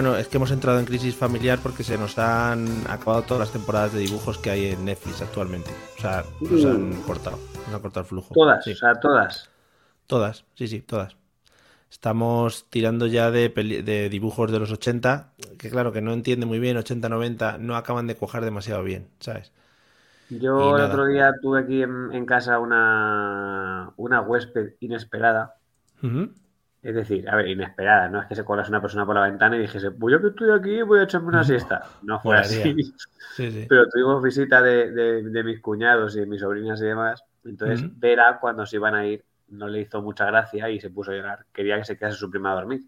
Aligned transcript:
Bueno, 0.00 0.16
es 0.16 0.28
que 0.28 0.36
hemos 0.36 0.52
entrado 0.52 0.78
en 0.78 0.84
crisis 0.86 1.16
familiar 1.16 1.58
porque 1.60 1.82
se 1.82 1.98
nos 1.98 2.16
han 2.20 2.68
acabado 2.88 3.22
todas 3.22 3.40
las 3.40 3.50
temporadas 3.52 3.92
de 3.92 3.98
dibujos 3.98 4.38
que 4.38 4.48
hay 4.50 4.66
en 4.66 4.84
Netflix 4.84 5.20
actualmente. 5.22 5.70
O 5.96 6.00
sea, 6.00 6.24
nos 6.40 6.64
han 6.64 7.02
cortado, 7.02 7.36
nos 7.66 7.74
han 7.74 7.80
cortado 7.80 8.02
el 8.04 8.06
flujo. 8.06 8.32
Todas, 8.32 8.62
Sí. 8.62 8.70
o 8.70 8.76
sea, 8.76 8.94
todas. 9.00 9.50
Todas, 10.06 10.44
sí, 10.54 10.68
sí, 10.68 10.82
todas. 10.82 11.16
Estamos 11.90 12.66
tirando 12.70 13.08
ya 13.08 13.32
de, 13.32 13.50
peli- 13.50 13.82
de 13.82 14.08
dibujos 14.08 14.52
de 14.52 14.60
los 14.60 14.70
80, 14.70 15.32
que 15.58 15.68
claro, 15.68 15.90
que 15.90 16.00
no 16.00 16.12
entiende 16.12 16.46
muy 16.46 16.60
bien, 16.60 16.76
80-90, 16.76 17.58
no 17.58 17.74
acaban 17.74 18.06
de 18.06 18.14
cuajar 18.14 18.44
demasiado 18.44 18.84
bien, 18.84 19.08
¿sabes? 19.18 19.50
Yo 20.30 20.76
el 20.76 20.84
otro 20.84 21.06
día 21.06 21.32
tuve 21.42 21.58
aquí 21.62 21.82
en, 21.82 22.10
en 22.12 22.24
casa 22.24 22.60
una, 22.60 23.92
una 23.96 24.20
huésped 24.20 24.74
inesperada. 24.78 25.56
Ujú. 26.04 26.30
Es 26.82 26.94
decir, 26.94 27.28
a 27.28 27.36
ver, 27.36 27.48
inesperada, 27.48 28.08
no 28.08 28.20
es 28.20 28.26
que 28.28 28.34
se 28.36 28.44
colase 28.44 28.70
una 28.70 28.80
persona 28.80 29.04
por 29.04 29.14
la 29.16 29.22
ventana 29.22 29.56
y 29.56 29.60
dijese, 29.60 29.90
pues 29.90 30.12
yo 30.12 30.20
que 30.20 30.28
estoy 30.28 30.50
aquí 30.52 30.82
voy 30.82 31.00
a 31.00 31.04
echarme 31.04 31.28
una 31.28 31.44
siesta. 31.44 31.90
No 32.02 32.20
fue 32.20 32.38
así. 32.38 32.62
Sí, 33.30 33.50
sí. 33.50 33.68
Pero 33.68 33.88
tuvimos 33.88 34.22
visita 34.22 34.62
de, 34.62 34.90
de- 34.92 35.22
de 35.22 35.44
mis 35.44 35.60
cuñados 35.60 36.16
y 36.16 36.20
de 36.20 36.26
mis 36.26 36.40
sobrinas 36.40 36.80
y 36.80 36.86
demás. 36.86 37.22
Entonces. 37.44 37.86
Vera, 37.90 38.38
cuando 38.40 38.66
se 38.66 38.76
iban 38.76 38.94
a 38.94 39.06
ir, 39.06 39.24
no 39.48 39.68
le 39.68 39.80
hizo 39.82 40.02
mucha 40.02 40.26
gracia 40.26 40.70
y 40.70 40.80
se 40.80 40.90
puso 40.90 41.12
a 41.12 41.14
llorar. 41.16 41.46
Quería 41.52 41.76
que 41.78 41.84
se 41.84 41.96
quedase 41.98 42.16
su 42.18 42.30
prima 42.30 42.52
a 42.52 42.56
dormir. 42.56 42.82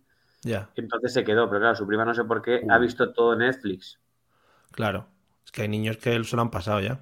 Ya, 0.45 0.69
Entonces 0.77 1.13
se 1.15 1.25
quedó, 1.25 1.49
pero 1.49 1.61
claro, 1.61 1.77
su 1.77 1.87
prima 1.87 2.05
no 2.05 2.15
sé 2.15 2.25
por 2.25 2.43
qué 2.43 2.65
ha 2.69 2.79
visto 2.79 3.13
todo 3.13 3.37
Netflix. 3.37 4.01
claro. 4.73 5.07
Es 5.45 5.53
que 5.53 5.63
hay 5.63 5.69
niños 5.69 5.97
que 5.97 6.23
se 6.25 6.37
lo 6.37 6.43
han 6.43 6.51
pasado 6.51 6.81
ya. 6.81 7.01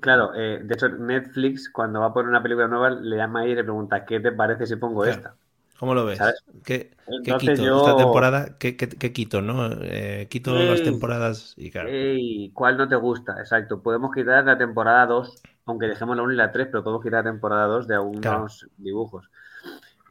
Claro, 0.00 0.34
eh, 0.34 0.60
de 0.64 0.74
hecho, 0.74 0.88
Netflix, 0.88 1.70
cuando 1.70 2.00
va 2.00 2.06
a 2.06 2.12
poner 2.12 2.28
una 2.30 2.42
película 2.42 2.66
nueva, 2.68 2.90
le 2.90 3.16
llama 3.16 3.46
y 3.46 3.54
le 3.54 3.62
pregunta, 3.62 4.04
¿qué 4.04 4.20
te 4.20 4.32
parece 4.32 4.66
si 4.66 4.76
pongo 4.76 5.04
Claro. 5.04 5.16
esta? 5.18 5.36
¿Cómo 5.78 5.94
lo 5.94 6.04
ves? 6.04 6.20
¿Qué, 6.64 6.90
quito? 7.24 7.54
yo- 7.64 7.76
Esta 7.78 7.96
temporada, 7.96 8.56
¿qué, 8.58 8.76
qué, 8.76 8.88
qué 8.88 9.12
quito, 9.12 9.42
no? 9.42 9.68
Eh, 9.82 10.28
quito 10.30 10.54
las 10.54 10.82
temporadas 10.82 11.54
y 11.56 11.70
claro. 11.70 11.88
Ey, 11.90 12.50
¿cuál 12.52 12.76
no 12.76 12.88
te 12.88 12.96
gusta? 12.96 13.34
Exacto. 13.40 13.82
Podemos 13.82 14.14
quitar 14.14 14.44
la 14.44 14.56
temporada 14.56 15.06
2, 15.06 15.42
aunque 15.66 15.86
dejemos 15.86 16.16
la 16.16 16.22
1 16.22 16.32
y 16.32 16.36
la 16.36 16.52
3, 16.52 16.68
pero 16.70 16.84
podemos 16.84 17.02
quitar 17.04 17.24
la 17.24 17.30
temporada 17.32 17.66
2 17.66 17.86
de 17.88 17.94
algunos 17.94 18.20
Claro. 18.22 18.48
dibujos. 18.76 19.28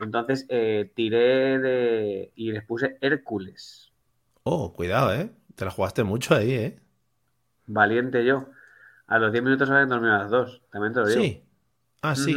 Entonces, 0.02 0.46
eh, 0.50 0.92
tiré 0.96 1.60
de... 1.60 2.32
y 2.36 2.52
les 2.52 2.66
puse 2.66 2.98
Hércules. 3.02 3.92
Oh, 4.44 4.72
cuidado, 4.74 5.14
¿eh? 5.14 5.32
Te 5.56 5.66
la 5.66 5.72
jugaste 5.72 6.04
mucho 6.04 6.36
ahí, 6.36 6.52
¿eh? 6.54 6.80
Valiente 7.66 8.24
yo. 8.24 8.46
A 9.08 9.18
los 9.20 9.32
10 9.32 9.44
minutos 9.44 9.70
habían 9.70 9.90
dormido 9.90 10.18
las 10.18 10.30
dos. 10.30 10.62
También 10.72 10.94
te 10.94 11.00
lo 11.00 11.08
digo. 11.08 11.22
Sí. 11.22 11.44
Ah, 12.02 12.16
sí. 12.16 12.36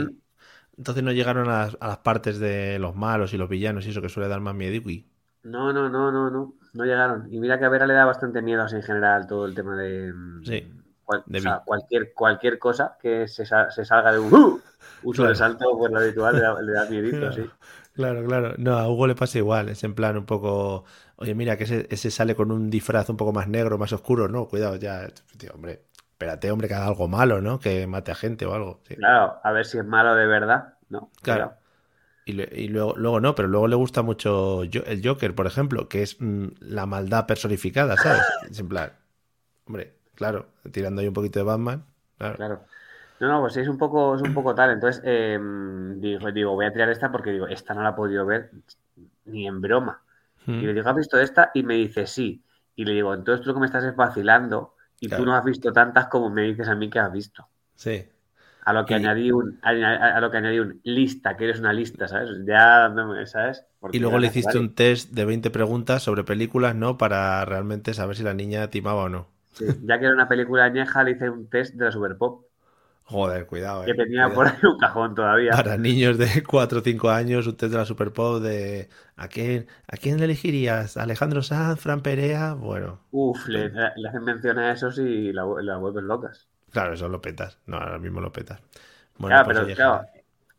Entonces 0.77 1.03
no 1.05 1.13
llegaron 1.13 1.49
a 1.49 1.67
las, 1.67 1.77
a 1.81 1.89
las 1.89 1.99
partes 1.99 2.39
de 2.39 2.79
los 2.79 2.95
malos 2.97 3.33
y 3.33 3.37
los 3.39 3.49
villanos 3.49 3.87
y 3.87 3.91
eso 3.91 4.03
que 4.03 4.09
suele 4.09 4.29
dar 4.29 4.41
más 4.41 4.55
miedo. 4.55 4.75
No, 5.43 5.73
no, 5.73 5.89
no, 5.89 6.11
no, 6.11 6.31
no. 6.31 6.55
No 6.73 6.85
llegaron. 6.85 7.33
Y 7.33 7.39
mira 7.39 7.59
que 7.59 7.65
a 7.67 7.69
Vera 7.69 7.87
le 7.87 7.95
da 7.95 8.05
bastante 8.05 8.43
miedo 8.43 8.63
así 8.63 8.77
en 8.77 8.83
general 8.83 9.27
todo 9.27 9.47
el 9.47 9.55
tema 9.55 9.77
de... 9.77 10.13
mm, 10.13 10.43
Sí, 10.43 10.63
cual- 11.05 11.25
de 11.27 11.39
o 11.39 11.39
sea, 11.39 11.63
cualquier, 11.65 12.13
cualquier 12.15 12.59
cosa 12.59 12.97
que 13.01 13.29
se, 13.29 13.45
se 13.47 13.85
salga 13.85 14.13
de 14.13 14.19
un 14.19 14.33
¡uh! 14.35 14.63
uso 15.03 15.23
Claro. 15.23 15.27
de 15.27 15.35
salto 15.35 15.77
por 15.79 15.93
lo 15.93 15.99
habitual 15.99 16.35
le 16.37 16.43
da, 16.43 16.61
le 16.63 16.73
da 16.73 16.87
miedito, 16.87 17.31
sí. 17.31 17.43
Claro, 17.95 18.25
claro. 18.27 18.55
No, 18.59 18.77
a 18.79 18.89
Hugo 18.89 19.07
le 19.07 19.15
pasa 19.15 19.39
igual. 19.39 19.69
Es 19.69 19.85
en 19.85 19.95
plan 19.95 20.17
un 20.17 20.27
poco. 20.27 20.85
Oye, 21.17 21.35
mira, 21.35 21.57
que 21.57 21.65
ese, 21.65 21.87
ese 21.91 22.11
sale 22.11 22.35
con 22.35 22.51
un 22.51 22.71
disfraz 22.71 23.09
un 23.09 23.17
poco 23.17 23.33
más 23.33 23.49
negro, 23.49 23.79
más 23.79 23.93
oscuro. 23.93 24.29
No, 24.29 24.49
cuidado, 24.49 24.77
ya. 24.77 25.09
Tío, 25.39 25.53
hombre, 25.55 25.85
espérate, 26.15 26.51
hombre, 26.51 26.69
que 26.69 26.75
haga 26.75 26.87
algo 26.89 27.09
malo, 27.09 27.41
¿no? 27.43 27.59
Que 27.61 27.87
mate 27.87 28.11
a 28.13 28.15
gente 28.17 28.47
o 28.47 28.55
algo. 28.55 28.81
sí. 28.89 28.97
Claro, 28.97 29.41
a 29.43 29.53
ver 29.53 29.67
si 29.67 29.79
es 29.79 29.85
malo 29.85 30.15
de 30.17 30.27
verdad. 30.27 30.75
No, 30.89 31.11
Claro. 31.23 31.55
Y, 32.27 32.35
le- 32.35 32.51
y 32.53 32.69
luego, 32.69 32.95
luego 32.97 33.21
no, 33.21 33.35
pero 33.35 33.49
luego 33.49 33.69
le 33.69 33.77
gusta 33.77 34.03
mucho 34.03 34.65
yo- 34.65 34.83
el 34.87 35.07
Joker, 35.07 35.35
por 35.35 35.47
ejemplo, 35.47 35.89
que 35.89 36.03
es 36.03 36.19
mm, 36.21 36.49
la 36.61 36.87
maldad 36.87 37.27
personificada, 37.27 37.97
¿sabes? 37.99 38.35
Es 38.51 38.59
en 38.61 38.69
plan, 38.69 38.93
hombre, 39.67 39.97
claro, 40.15 40.49
tirando 40.73 41.03
ahí 41.03 41.09
un 41.09 41.15
poquito 41.15 41.41
de 41.41 41.45
Batman. 41.45 41.87
Claro. 42.19 42.41
Claro. 42.41 42.67
No, 43.21 43.29
no, 43.29 43.41
pues 43.43 43.57
es 43.57 43.69
un 43.69 43.79
poco, 43.79 44.15
es 44.17 44.23
un 44.23 44.35
poco 44.35 44.55
tal. 44.55 44.71
Entonces, 44.73 45.03
eh, 45.05 45.39
digo, 45.97 46.33
digo, 46.33 46.53
voy 46.55 46.67
a 46.67 46.73
tirar 46.73 46.91
esta 46.91 47.11
porque 47.13 47.31
digo, 47.31 47.47
esta 47.47 47.75
no 47.75 47.83
la 47.83 47.91
he 47.91 47.93
podido 47.95 48.27
ver 48.27 48.51
ni 49.27 49.47
en 49.47 49.61
broma. 49.61 50.03
Y 50.59 50.67
Mm, 50.67 50.67
le 50.67 50.75
digo, 50.75 50.89
¿has 50.89 50.97
visto 50.97 51.19
esta? 51.21 51.51
Y 51.55 51.63
me 51.65 51.75
dice, 51.75 52.07
sí. 52.07 52.45
Y 52.77 52.85
le 52.85 52.93
digo, 52.95 53.15
entonces 53.15 53.43
tú 53.45 53.49
lo 53.51 53.55
que 53.55 53.61
me 53.61 53.67
estás 53.67 53.85
es 53.85 53.97
vacilando 53.97 54.74
y 55.01 55.09
Claro. 55.09 55.15
tú 55.15 55.25
no 55.27 55.35
has 55.37 55.45
visto 55.45 55.73
tantas 55.73 56.09
como 56.09 56.31
me 56.31 56.43
dices 56.43 56.69
a 56.69 56.75
mí 56.75 56.91
que 56.91 56.99
has 56.99 57.13
visto. 57.13 57.49
Sí. 57.77 58.09
A 58.69 58.73
lo 58.73 58.85
que 58.87 58.95
Y- 58.95 58.95
añadí 58.95 59.31
un, 59.31 59.59
a, 59.63 60.21
lo 60.21 60.31
que 60.31 60.39
añadí 60.39 60.59
un 60.59 60.81
lista, 60.85 61.37
que 61.37 61.45
eres 61.45 61.61
una 61.61 61.73
lista, 61.73 62.09
¿sabes? 62.09 62.31
Ya, 62.47 62.93
¿sabes? 63.27 63.65
Porque 63.79 63.99
Y 63.99 63.99
luego 64.01 64.19
le 64.19 64.27
hiciste 64.27 64.59
un 64.59 64.75
test 64.75 65.13
de 65.13 65.25
20 65.25 65.51
preguntas 65.51 66.03
sobre 66.03 66.23
películas, 66.23 66.75
¿no? 66.75 66.99
Para 66.99 67.43
realmente 67.47 67.95
saber 67.95 68.15
si 68.17 68.23
la 68.23 68.35
niña 68.35 68.69
timaba 68.69 69.05
o 69.05 69.09
no. 69.09 69.29
Sí, 69.53 69.67
ya 69.83 69.99
que 69.99 70.07
era 70.07 70.15
una 70.15 70.29
película 70.29 70.65
añeja, 70.65 71.03
le 71.05 71.13
hice 71.13 71.31
un 71.31 71.49
test 71.49 71.75
de 71.75 71.85
la 71.85 71.93
Super 71.93 72.17
Pop, 72.19 72.47
Joder, 73.05 73.47
cuidado, 73.47 73.85
eh. 73.87 73.87
que 73.87 73.95
tenía 73.95 74.29
Cuidado. 74.29 74.35
por 74.35 74.47
ahí 74.49 74.59
un 74.63 74.79
cajón 74.79 75.15
todavía. 75.15 75.55
Para 75.55 75.77
niños 75.79 76.19
de 76.19 76.43
4 76.47 76.79
o 76.81 76.83
5 76.83 77.11
años, 77.11 77.47
un 77.47 77.57
test 77.57 77.73
de 77.73 77.79
la 77.79 77.87
Super 77.87 78.13
Pop 78.13 78.43
de 78.43 78.89
¿a 79.17 79.29
quién, 79.29 79.69
¿a 79.87 79.97
quién 79.97 80.19
le 80.19 80.25
elegirías? 80.25 80.97
¿Alejandro 80.97 81.43
Sanz, 81.43 81.81
Fran 81.81 82.03
Perea? 82.03 82.55
Bueno, 82.55 83.01
Uf, 83.13 83.49
le, 83.49 83.71
le 83.71 84.09
hacen 84.09 84.25
mención 84.25 84.59
a 84.59 84.71
esos 84.71 84.99
y 84.99 85.33
la, 85.33 85.47
la 85.63 85.79
vuelven 85.79 86.07
locas. 86.07 86.51
claro, 86.71 86.93
eso 86.95 87.09
lo 87.09 87.21
petas. 87.23 87.59
No, 87.67 87.77
ahora 87.79 87.99
mismo 87.99 88.21
lo 88.21 88.33
petas. 88.33 88.61
Bueno, 89.19 89.37
claro, 89.37 89.45
pues 89.45 89.59
pero 89.59 89.73
claro, 89.75 90.11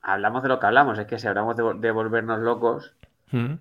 hablamos 0.02 0.44
de 0.44 0.50
lo 0.50 0.60
que 0.60 0.66
hablamos. 0.68 1.00
Es 1.00 1.08
que 1.08 1.20
si 1.20 1.28
hablamos 1.28 1.56
de, 1.58 1.64
de 1.80 1.92
volvernos 1.92 2.40
locos. 2.42 2.96
¿Mm? 3.32 3.56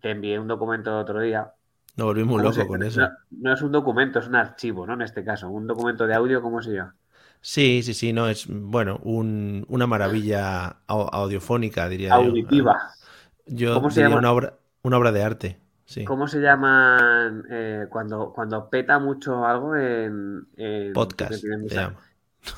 te 0.00 0.10
envié 0.10 0.38
un 0.38 0.48
documento 0.48 0.90
el 0.90 0.96
otro 1.02 1.20
día. 1.20 1.52
Nos 1.96 2.06
volvimos 2.06 2.40
¿Cómo 2.40 2.42
locos 2.42 2.64
con 2.66 2.82
no, 2.82 2.86
eso. 2.86 3.12
no 3.30 3.52
es 3.54 3.62
un 3.62 3.72
documento, 3.72 4.18
es 4.20 4.28
un 4.28 4.36
archivo, 4.36 4.86
¿no? 4.86 4.94
En 4.94 5.02
este 5.02 5.24
caso, 5.24 5.48
un 5.50 5.66
documento 5.66 6.06
de 6.06 6.14
audio, 6.14 6.42
¿cómo 6.42 6.62
se 6.62 6.72
llama? 6.74 6.96
Sí, 7.48 7.80
sí, 7.84 7.94
sí, 7.94 8.12
no, 8.12 8.28
es, 8.28 8.46
bueno, 8.48 8.98
un- 9.04 9.64
una 9.68 9.86
maravilla 9.86 10.78
au- 10.88 11.08
audiofónica, 11.12 11.88
diría 11.88 12.08
yo. 12.08 12.14
Auditiva. 12.28 12.76
Yo 13.46 13.74
¿Cómo 13.74 13.88
se 13.88 14.00
llama? 14.00 14.16
una 14.16 14.32
obra, 14.32 14.54
una 14.82 14.98
obra 14.98 15.12
de 15.12 15.22
arte, 15.22 15.60
sí. 15.84 16.04
¿Cómo 16.04 16.26
se 16.26 16.40
llaman 16.40 17.44
eh, 17.48 17.86
cuando, 17.88 18.32
cuando 18.34 18.68
peta 18.68 18.98
mucho 18.98 19.46
algo 19.46 19.76
en, 19.76 20.48
en- 20.56 20.92
Podcast, 20.92 21.34
se 21.34 21.48
llama. 21.68 21.94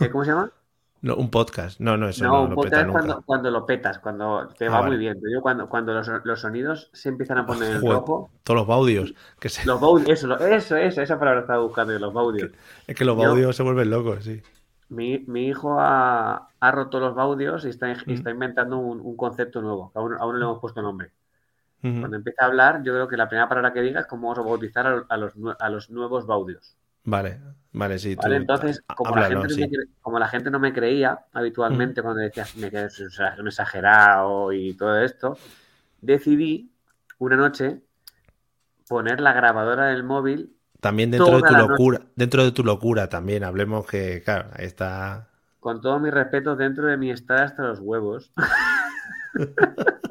¿Eh, 0.01 0.09
¿Cómo 0.11 0.25
se 0.25 0.31
llama? 0.31 0.51
No, 1.01 1.15
un 1.17 1.31
podcast. 1.31 1.79
No, 1.81 1.97
no, 1.97 2.09
eso 2.09 2.25
No, 2.25 2.31
no, 2.33 2.43
un 2.45 2.51
lo 2.51 2.57
podcast 2.57 2.71
peta 2.75 2.81
es 2.81 2.87
nunca. 2.89 2.99
cuando, 3.01 3.23
cuando 3.25 3.51
lo 3.53 3.67
petas, 3.67 3.99
cuando 4.01 4.49
te 4.59 4.67
Ah, 4.67 4.71
va 4.71 4.81
vale. 4.81 4.91
muy 4.93 4.99
bien. 4.99 5.17
Yo 5.33 5.41
cuando, 5.43 5.69
cuando 5.69 5.93
los, 5.95 6.11
los 6.25 6.41
sonidos 6.41 6.91
se 6.93 7.11
empiezan 7.11 7.39
a 7.39 7.47
poner 7.47 7.77
en 7.77 7.83
rojo, 7.83 8.31
todos 8.43 8.59
los 8.59 8.67
baudios. 8.67 9.15
Que 9.39 9.49
se- 9.51 9.65
los 9.67 9.79
baudios, 9.81 10.09
eso, 10.19 10.37
eso, 10.41 10.77
eso, 10.77 11.03
esa 11.03 11.19
palabra 11.19 11.43
estaba 11.43 11.63
buscando, 11.63 11.97
los 11.99 12.13
baudios. 12.13 12.51
es 12.89 12.97
que 12.97 13.05
los 13.05 13.17
yo- 13.17 13.23
baudios 13.29 13.55
se 13.55 13.63
vuelven 13.63 13.91
locos, 13.91 14.25
sí. 14.25 14.43
Mi, 14.89 15.19
mi 15.27 15.49
hijo 15.49 15.79
ha, 15.81 16.51
ha 16.61 16.71
roto 16.73 17.01
los 17.01 17.15
baudios 17.15 17.65
y 17.65 17.69
está, 17.71 17.93
y 18.07 18.15
está 18.15 18.31
inventando 18.31 18.79
un, 18.79 19.01
un 19.01 19.17
concepto 19.17 19.61
nuevo, 19.63 19.93
que 19.93 19.99
aún, 19.99 20.15
aún 20.19 20.33
no 20.35 20.39
le 20.39 20.45
hemos 20.47 20.61
puesto 20.61 20.83
nombre. 20.83 21.13
Cuando 21.99 22.17
empiece 22.19 22.43
a 22.43 22.47
hablar, 22.47 22.83
yo 22.85 22.93
creo 22.95 23.09
que 23.09 23.17
la 23.19 23.29
primera 23.29 23.49
palabra 23.49 23.73
que 23.73 23.83
diga 23.83 24.01
es 24.01 24.07
cómo 24.07 24.29
vamos 24.29 24.39
a 24.41 24.49
bautizar 24.49 24.87
a, 24.87 25.07
a 25.09 25.17
los, 25.19 25.35
a 25.61 25.71
los 25.71 25.91
nuevos 25.91 26.27
baudios. 26.27 26.77
Vale, 27.05 27.41
vale, 27.73 27.99
sí. 27.99 28.15
¿Vale? 28.17 28.37
tú- 28.37 28.37
Entonces, 28.37 28.83
como 28.95 29.17
la, 29.17 29.25
gente 29.25 29.49
no 29.49 29.57
me 29.57 29.69
como 30.01 30.19
la 30.19 30.29
gente 30.29 30.51
no 30.51 30.59
me 30.61 30.73
creía 30.73 31.27
habitualmente 31.33 32.03
cuando 32.03 32.21
decías 32.21 32.55
me 32.57 32.71
que 32.71 32.85
es 32.85 33.01
un 33.39 33.47
exagerado 33.49 34.53
y 34.53 34.77
todo 34.77 34.99
esto, 35.01 35.41
decidí 36.01 36.73
una 37.19 37.37
noche 37.37 37.83
poner 38.89 39.21
la 39.21 39.33
grabadora 39.33 39.87
del 39.87 40.03
móvil. 40.05 40.58
También 40.81 41.11
dentro 41.11 41.37
de 41.37 41.43
tu 41.43 41.53
noche. 41.55 41.69
locura, 41.69 42.01
dentro 42.15 42.45
de 42.45 42.53
tu 42.53 42.63
locura 42.65 43.09
también, 43.09 43.43
hablemos 43.43 43.87
que, 43.87 44.23
claro, 44.23 44.49
ahí 44.55 44.67
está. 44.67 45.29
Con 45.59 45.81
todo 45.81 45.99
mi 45.99 46.11
respeto, 46.11 46.55
dentro 46.55 46.87
de 46.87 46.97
mi 46.97 47.11
estar 47.11 47.43
hasta 47.43 47.65
los 47.65 47.81
huevos. 47.81 48.33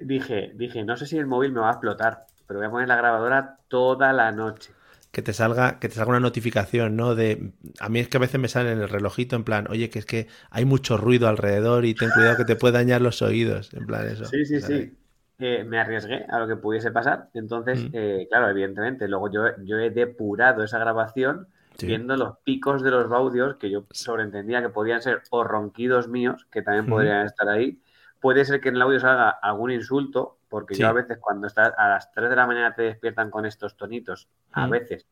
dije, 0.00 0.52
dije, 0.54 0.84
no 0.84 0.96
sé 0.96 1.06
si 1.06 1.18
el 1.18 1.26
móvil 1.26 1.52
me 1.52 1.60
va 1.60 1.68
a 1.68 1.72
explotar, 1.72 2.26
pero 2.46 2.60
voy 2.60 2.68
a 2.68 2.70
poner 2.70 2.88
la 2.88 2.96
grabadora 2.96 3.58
toda 3.68 4.12
la 4.12 4.30
noche. 4.30 4.72
Que 5.10 5.20
te 5.20 5.32
salga, 5.32 5.78
que 5.78 5.88
te 5.88 5.94
salga 5.94 6.10
una 6.10 6.20
notificación, 6.20 6.96
¿no? 6.96 7.14
De. 7.14 7.52
A 7.80 7.90
mí 7.90 8.00
es 8.00 8.08
que 8.08 8.16
a 8.16 8.20
veces 8.20 8.40
me 8.40 8.48
sale 8.48 8.72
en 8.72 8.80
el 8.80 8.88
relojito 8.88 9.36
en 9.36 9.44
plan, 9.44 9.66
oye, 9.68 9.90
que 9.90 9.98
es 9.98 10.06
que 10.06 10.28
hay 10.50 10.64
mucho 10.64 10.96
ruido 10.96 11.28
alrededor 11.28 11.84
y 11.84 11.94
ten 11.94 12.10
cuidado 12.10 12.38
que 12.38 12.46
te 12.46 12.56
puede 12.56 12.74
dañar 12.74 13.02
los 13.02 13.20
oídos. 13.20 13.74
En 13.74 13.86
plan 13.86 14.06
eso. 14.06 14.24
Sí, 14.24 14.46
sí, 14.46 14.60
¿sabes? 14.60 14.90
sí. 14.90 14.96
Eh, 15.44 15.64
me 15.64 15.80
arriesgué 15.80 16.24
a 16.28 16.38
lo 16.38 16.46
que 16.46 16.54
pudiese 16.54 16.92
pasar. 16.92 17.28
Entonces, 17.34 17.82
Mm. 17.82 17.88
eh, 17.94 18.26
claro, 18.30 18.48
evidentemente, 18.48 19.08
luego 19.08 19.28
yo, 19.28 19.42
yo 19.64 19.76
he 19.78 19.90
depurado 19.90 20.62
esa 20.62 20.78
grabación 20.78 21.48
Sí. 21.76 21.86
viendo 21.88 22.16
los 22.16 22.38
picos 22.44 22.80
de 22.82 22.92
los 22.92 23.10
audios 23.10 23.56
que 23.56 23.68
yo 23.68 23.84
sobreentendía 23.90 24.62
que 24.62 24.68
podían 24.68 25.02
ser 25.02 25.22
o 25.30 25.42
ronquidos 25.42 26.06
míos, 26.06 26.46
que 26.52 26.62
también 26.62 26.86
podrían 26.86 27.26
estar 27.26 27.48
ahí. 27.48 27.80
Puede 28.20 28.44
ser 28.44 28.60
que 28.60 28.68
en 28.68 28.76
el 28.76 28.82
audio 28.82 29.00
salga 29.00 29.30
algún 29.30 29.72
insulto, 29.72 30.38
porque 30.48 30.76
Sí. 30.76 30.82
yo 30.82 30.88
a 30.88 30.92
veces 30.92 31.18
cuando 31.18 31.48
estás 31.48 31.72
a 31.76 31.88
las 31.88 32.12
3 32.12 32.30
de 32.30 32.36
la 32.36 32.46
mañana 32.46 32.72
te 32.76 32.82
despiertan 32.82 33.30
con 33.30 33.44
estos 33.44 33.76
tonitos, 33.76 34.28
a 34.52 34.68
Mm. 34.68 34.70
veces 34.70 35.06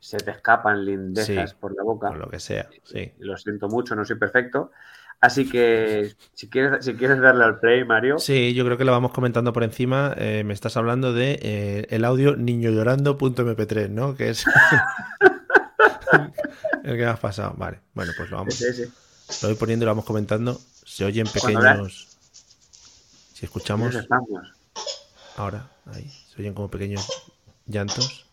se 0.00 0.16
te 0.18 0.32
escapan 0.32 0.84
lindejas 0.84 1.50
Sí. 1.50 1.56
por 1.60 1.76
la 1.76 1.84
boca. 1.84 2.10
Lo 2.10 2.28
que 2.28 2.40
sea, 2.40 2.68
sí. 2.82 3.12
Lo 3.18 3.36
siento 3.36 3.68
mucho, 3.68 3.94
no 3.94 4.04
soy 4.04 4.16
perfecto. 4.16 4.72
Así 5.20 5.48
que 5.48 6.14
si 6.34 6.48
quieres, 6.48 6.84
si 6.84 6.94
quieres 6.94 7.20
darle 7.20 7.44
al 7.44 7.58
play, 7.58 7.84
Mario. 7.84 8.18
Sí, 8.18 8.54
yo 8.54 8.64
creo 8.64 8.76
que 8.76 8.84
lo 8.84 8.92
vamos 8.92 9.12
comentando 9.12 9.52
por 9.52 9.64
encima. 9.64 10.14
Eh, 10.16 10.42
me 10.44 10.54
estás 10.54 10.76
hablando 10.76 11.12
de 11.12 11.38
eh, 11.42 11.86
el 11.90 12.04
audio 12.04 12.36
niñollorando.mp3, 12.36 13.88
¿no? 13.90 14.14
Que 14.14 14.28
es 14.30 14.44
el 16.84 16.96
que 16.96 16.96
me 16.96 17.04
has 17.06 17.18
pasado. 17.20 17.54
Vale, 17.56 17.80
bueno, 17.94 18.12
pues 18.16 18.30
lo 18.30 18.36
vamos. 18.36 18.60
Lo 19.42 19.48
voy 19.48 19.56
poniendo 19.56 19.84
y 19.84 19.86
lo 19.86 19.90
vamos 19.92 20.04
comentando. 20.04 20.60
Se 20.84 21.04
oyen 21.04 21.26
pequeños. 21.26 22.08
Si 23.32 23.44
escuchamos 23.44 23.94
ahora, 25.36 25.68
ahí, 25.86 26.10
se 26.32 26.40
oyen 26.40 26.54
como 26.54 26.70
pequeños 26.70 27.06
llantos. 27.66 28.26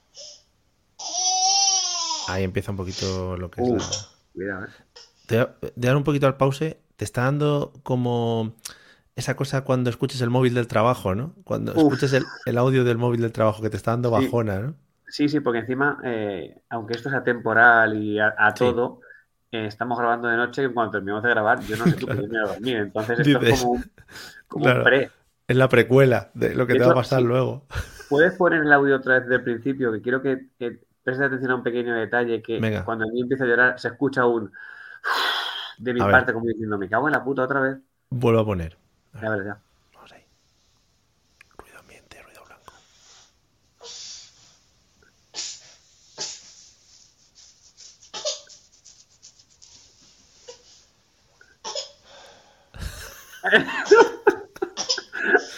Ahí 2.28 2.44
empieza 2.44 2.72
un 2.72 2.78
poquito 2.78 3.36
lo 3.36 3.52
que 3.52 3.62
es 3.62 3.68
Uh, 3.68 3.78
la. 3.78 3.86
cuidado, 4.34 4.66
eh. 4.66 4.70
Te 5.34 5.38
voy 5.38 5.46
a- 5.46 5.72
de 5.76 5.88
dar 5.88 5.98
un 5.98 6.04
poquito 6.04 6.28
al 6.28 6.38
pause, 6.38 6.78
te 6.96 7.06
está 7.06 7.24
dando 7.24 7.74
como 7.84 8.56
esa 9.16 9.36
cosa 9.36 9.64
cuando 9.64 9.90
escuches 9.90 10.22
el 10.22 10.30
móvil 10.30 10.54
del 10.54 10.68
trabajo, 10.68 11.16
¿no? 11.16 11.34
Cuando 11.44 11.72
Uf. 11.74 11.94
escuches 11.94 12.14
el, 12.14 12.24
el 12.46 12.58
audio 12.58 12.84
del 12.84 12.98
móvil 13.00 13.22
del 13.22 13.32
trabajo 13.32 13.62
que 13.64 13.70
te 13.72 13.78
está 13.78 13.92
dando 13.92 14.10
Sí. 14.10 14.26
bajona, 14.26 14.60
¿no? 14.60 14.76
Sí, 15.08 15.30
sí, 15.30 15.40
porque 15.40 15.60
encima, 15.60 16.00
eh, 16.04 16.62
aunque 16.70 16.94
esto 16.94 17.10
sea 17.10 17.24
temporal 17.24 17.96
y 17.98 18.20
a, 18.20 18.28
a 18.30 18.52
Sí. 18.52 18.58
todo, 18.60 19.02
eh, 19.52 19.66
estamos 19.66 19.98
grabando 19.98 20.28
de 20.28 20.38
noche 20.38 20.64
y 20.64 20.70
cuando 20.70 20.92
terminamos 20.92 21.24
de 21.24 21.30
grabar, 21.30 21.60
yo 21.66 21.78
no 21.78 21.86
sé 21.86 21.98
tú, 21.98 22.08
pero 22.08 22.22
yo 22.22 22.28
me 22.28 22.40
voy 22.42 22.50
a 22.50 22.54
dormir. 22.54 22.78
Entonces 22.78 23.20
esto 23.20 23.40
Dices, 23.40 23.54
es 23.54 23.60
como, 23.62 23.74
un- 23.74 23.92
como 24.48 24.64
claro. 24.66 24.80
un 24.80 24.86
pre. 24.86 25.12
Es 25.48 25.58
la 25.58 25.70
precuela 25.70 26.32
de 26.36 26.56
lo 26.56 26.66
que 26.68 26.74
De 26.74 26.80
te 26.80 26.86
va 26.86 26.92
a 26.92 26.96
pasar 26.96 27.20
sí. 27.20 27.26
luego. 27.26 27.66
¿Puedes 28.10 28.34
poner 28.36 28.62
el 28.62 28.72
audio 28.72 28.96
otra 28.96 29.20
vez 29.20 29.28
del 29.28 29.44
principio? 29.44 29.92
Que 29.92 30.02
quiero 30.02 30.22
que, 30.22 30.48
que 30.58 30.80
prestes 31.04 31.26
atención 31.28 31.52
a 31.52 31.56
un 31.56 31.64
pequeño 31.64 31.94
detalle 31.96 32.42
que 32.42 32.60
Venga. 32.60 32.86
cuando 32.86 33.06
el 33.06 33.12
niño 33.12 33.24
empieza 33.26 33.44
a 33.44 33.48
llorar 33.48 33.80
se 33.80 33.90
escucha 33.90 34.26
un 34.26 34.52
de 35.78 35.94
mi 35.94 36.02
A 36.02 36.06
ver. 36.08 36.12
parte 36.12 36.34
como 36.34 36.46
diciendo, 36.48 36.78
me 36.78 36.90
cago 36.90 37.08
en 37.08 37.14
la 37.14 37.24
puta 37.24 37.44
otra 37.44 37.60
vez. 37.62 37.78
Vuelvo 38.12 38.40
a 38.40 38.46
poner. 38.46 38.78
A 39.14 39.22
Ya 39.22 39.30
ver, 39.30 39.40
verás, 39.40 39.46
ya. 39.46 39.62
vamos 39.94 40.12
ahí. 40.14 40.24
Ruido 41.58 41.80
ambiente, 41.80 42.22
ruido 42.22 42.44
blanco. 42.46 42.74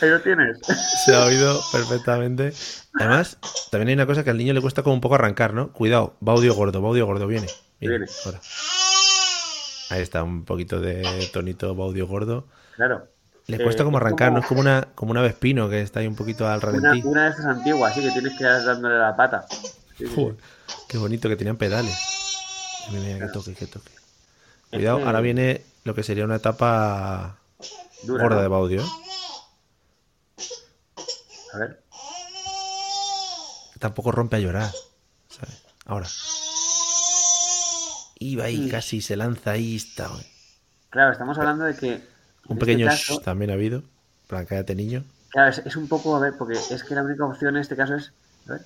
Ahí 0.02 0.10
lo 0.10 0.22
tienes. 0.22 0.60
Se 1.06 1.14
ha 1.16 1.26
oído 1.26 1.62
perfectamente. 1.72 2.54
Además, 2.94 3.38
también 3.72 3.90
hay 3.90 3.94
una 3.96 4.06
cosa 4.06 4.24
que 4.24 4.30
al 4.30 4.38
niño 4.38 4.54
le 4.54 4.62
cuesta 4.62 4.84
como 4.84 4.96
un 4.96 5.02
poco 5.02 5.16
arrancar, 5.16 5.54
¿no? 5.54 5.72
Cuidado, 5.72 6.16
va 6.26 6.34
audio 6.34 6.54
gordo, 6.56 6.82
va 6.82 6.90
audio 6.90 7.06
gordo, 7.06 7.28
viene. 7.28 7.48
Viene, 7.80 8.00
Viene. 8.00 8.06
ahora. 8.26 8.42
Ahí 9.96 10.02
está, 10.02 10.24
un 10.24 10.44
poquito 10.44 10.82
de 10.82 11.30
tonito 11.32 11.74
va 11.76 11.86
audio 11.86 12.06
gordo. 12.06 12.46
Claro. 12.76 13.08
Le 13.48 13.56
Eh, 13.58 13.64
cuesta 13.64 13.86
como 13.86 13.98
es 13.98 14.02
arrancar, 14.02 14.28
como- 14.30 14.38
¿no? 14.40 14.42
Es 14.44 14.48
como 14.48 14.60
una, 14.60 14.88
como 14.94 15.12
una 15.12 15.22
vespino 15.22 15.70
que 15.70 15.82
está 15.82 16.02
ahí 16.02 16.08
un 16.08 16.16
poquito 16.16 16.46
al 16.48 16.60
ralentí. 16.62 17.02
una 17.06 17.24
de 17.26 17.30
estas 17.30 17.46
antiguas, 17.46 17.92
así 17.94 18.02
que 18.02 18.12
tienes 18.12 18.34
que 18.38 18.44
ir 18.44 18.50
dándole 18.66 18.98
la 18.98 19.16
pata. 19.16 19.46
Sí, 19.98 20.06
qué 20.90 20.98
bonito 20.98 21.30
que 21.30 21.38
tenían 21.38 21.56
pedales. 21.56 21.98
Mira, 22.92 23.02
mira, 23.16 23.26
que 23.28 23.32
toque, 23.32 23.54
que 23.54 23.68
toque. 23.68 23.92
Cuidado, 24.70 25.06
ahora 25.06 25.22
viene 25.22 25.62
lo 25.86 25.96
que 25.96 26.04
sería 26.04 26.26
una 26.26 26.36
etapa 26.36 27.38
Dura, 28.04 28.24
gorda 28.24 28.36
¿no? 28.38 28.42
de 28.42 28.48
Baudio. 28.50 28.82
¿eh? 28.82 28.86
A 31.54 31.58
ver. 31.60 31.82
Tampoco 33.80 34.12
rompe 34.12 34.36
a 34.36 34.40
llorar. 34.40 34.72
¿sabes? 35.30 35.64
Ahora. 35.86 36.08
Iba 38.20 38.46
ahí, 38.46 38.70
casi 38.70 39.02
se 39.02 39.16
lanza 39.16 39.52
ahí. 39.52 39.76
Está, 39.76 40.08
güey. 40.08 40.26
Claro, 40.90 41.12
estamos 41.12 41.38
hablando 41.38 41.66
de 41.66 41.76
que. 41.76 42.02
Un 42.48 42.58
pequeño 42.58 42.88
este 42.90 43.08
caso, 43.08 43.22
también 43.22 43.52
ha 43.52 43.56
habido. 43.56 43.84
Plan, 44.28 44.46
cállate, 44.46 44.76
niño. 44.76 45.04
claro, 45.30 45.50
es, 45.50 45.60
es 45.60 45.76
un 45.76 45.88
poco, 45.88 46.16
a 46.16 46.20
ver, 46.20 46.34
porque 46.38 46.54
es 46.54 46.84
que 46.84 46.96
la 46.96 47.04
única 47.04 47.26
opción 47.26 47.56
en 47.56 47.62
este 47.62 47.76
caso 47.76 47.96
es. 47.96 48.12
A 48.48 48.54
ver. 48.54 48.62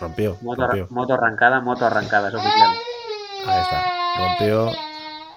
Rompió, 0.00 0.36
Moto, 0.42 0.62
rompió. 0.62 0.86
moto 0.90 1.14
arrancada, 1.14 1.60
moto 1.60 1.86
arrancada, 1.86 2.28
es 2.28 2.34
oficial. 2.34 2.70
Ahí 3.46 3.62
está. 3.62 3.84
Rompió. 4.18 4.72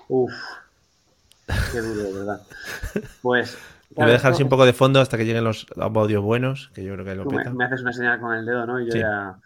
Uf. 0.08 0.34
Qué 1.72 1.82
duro, 1.82 2.04
de 2.04 2.14
verdad. 2.14 2.42
Pues. 3.22 3.58
Voy 3.96 4.06
a 4.06 4.14
dejar 4.14 4.32
así 4.34 4.44
un 4.44 4.50
poco 4.50 4.66
de 4.66 4.74
fondo 4.74 5.00
hasta 5.00 5.18
que 5.18 5.26
lleguen 5.26 5.44
los 5.44 5.66
audios 5.78 6.24
buenos, 6.24 6.70
que 6.74 6.84
yo 6.84 6.94
creo 6.94 7.06
que 7.06 7.16
lo 7.16 7.24
Tú 7.24 7.32
me, 7.32 7.38
peta. 7.38 7.52
me 7.52 7.66
haces 7.66 7.82
una 7.82 7.94
señal 7.94 8.20
con 8.20 8.34
el 8.34 8.46
dedo, 8.46 8.66
¿no? 8.66 8.80
Y 8.80 8.86
yo 8.88 8.92
Sí. 8.92 9.00
ya. 9.00 9.38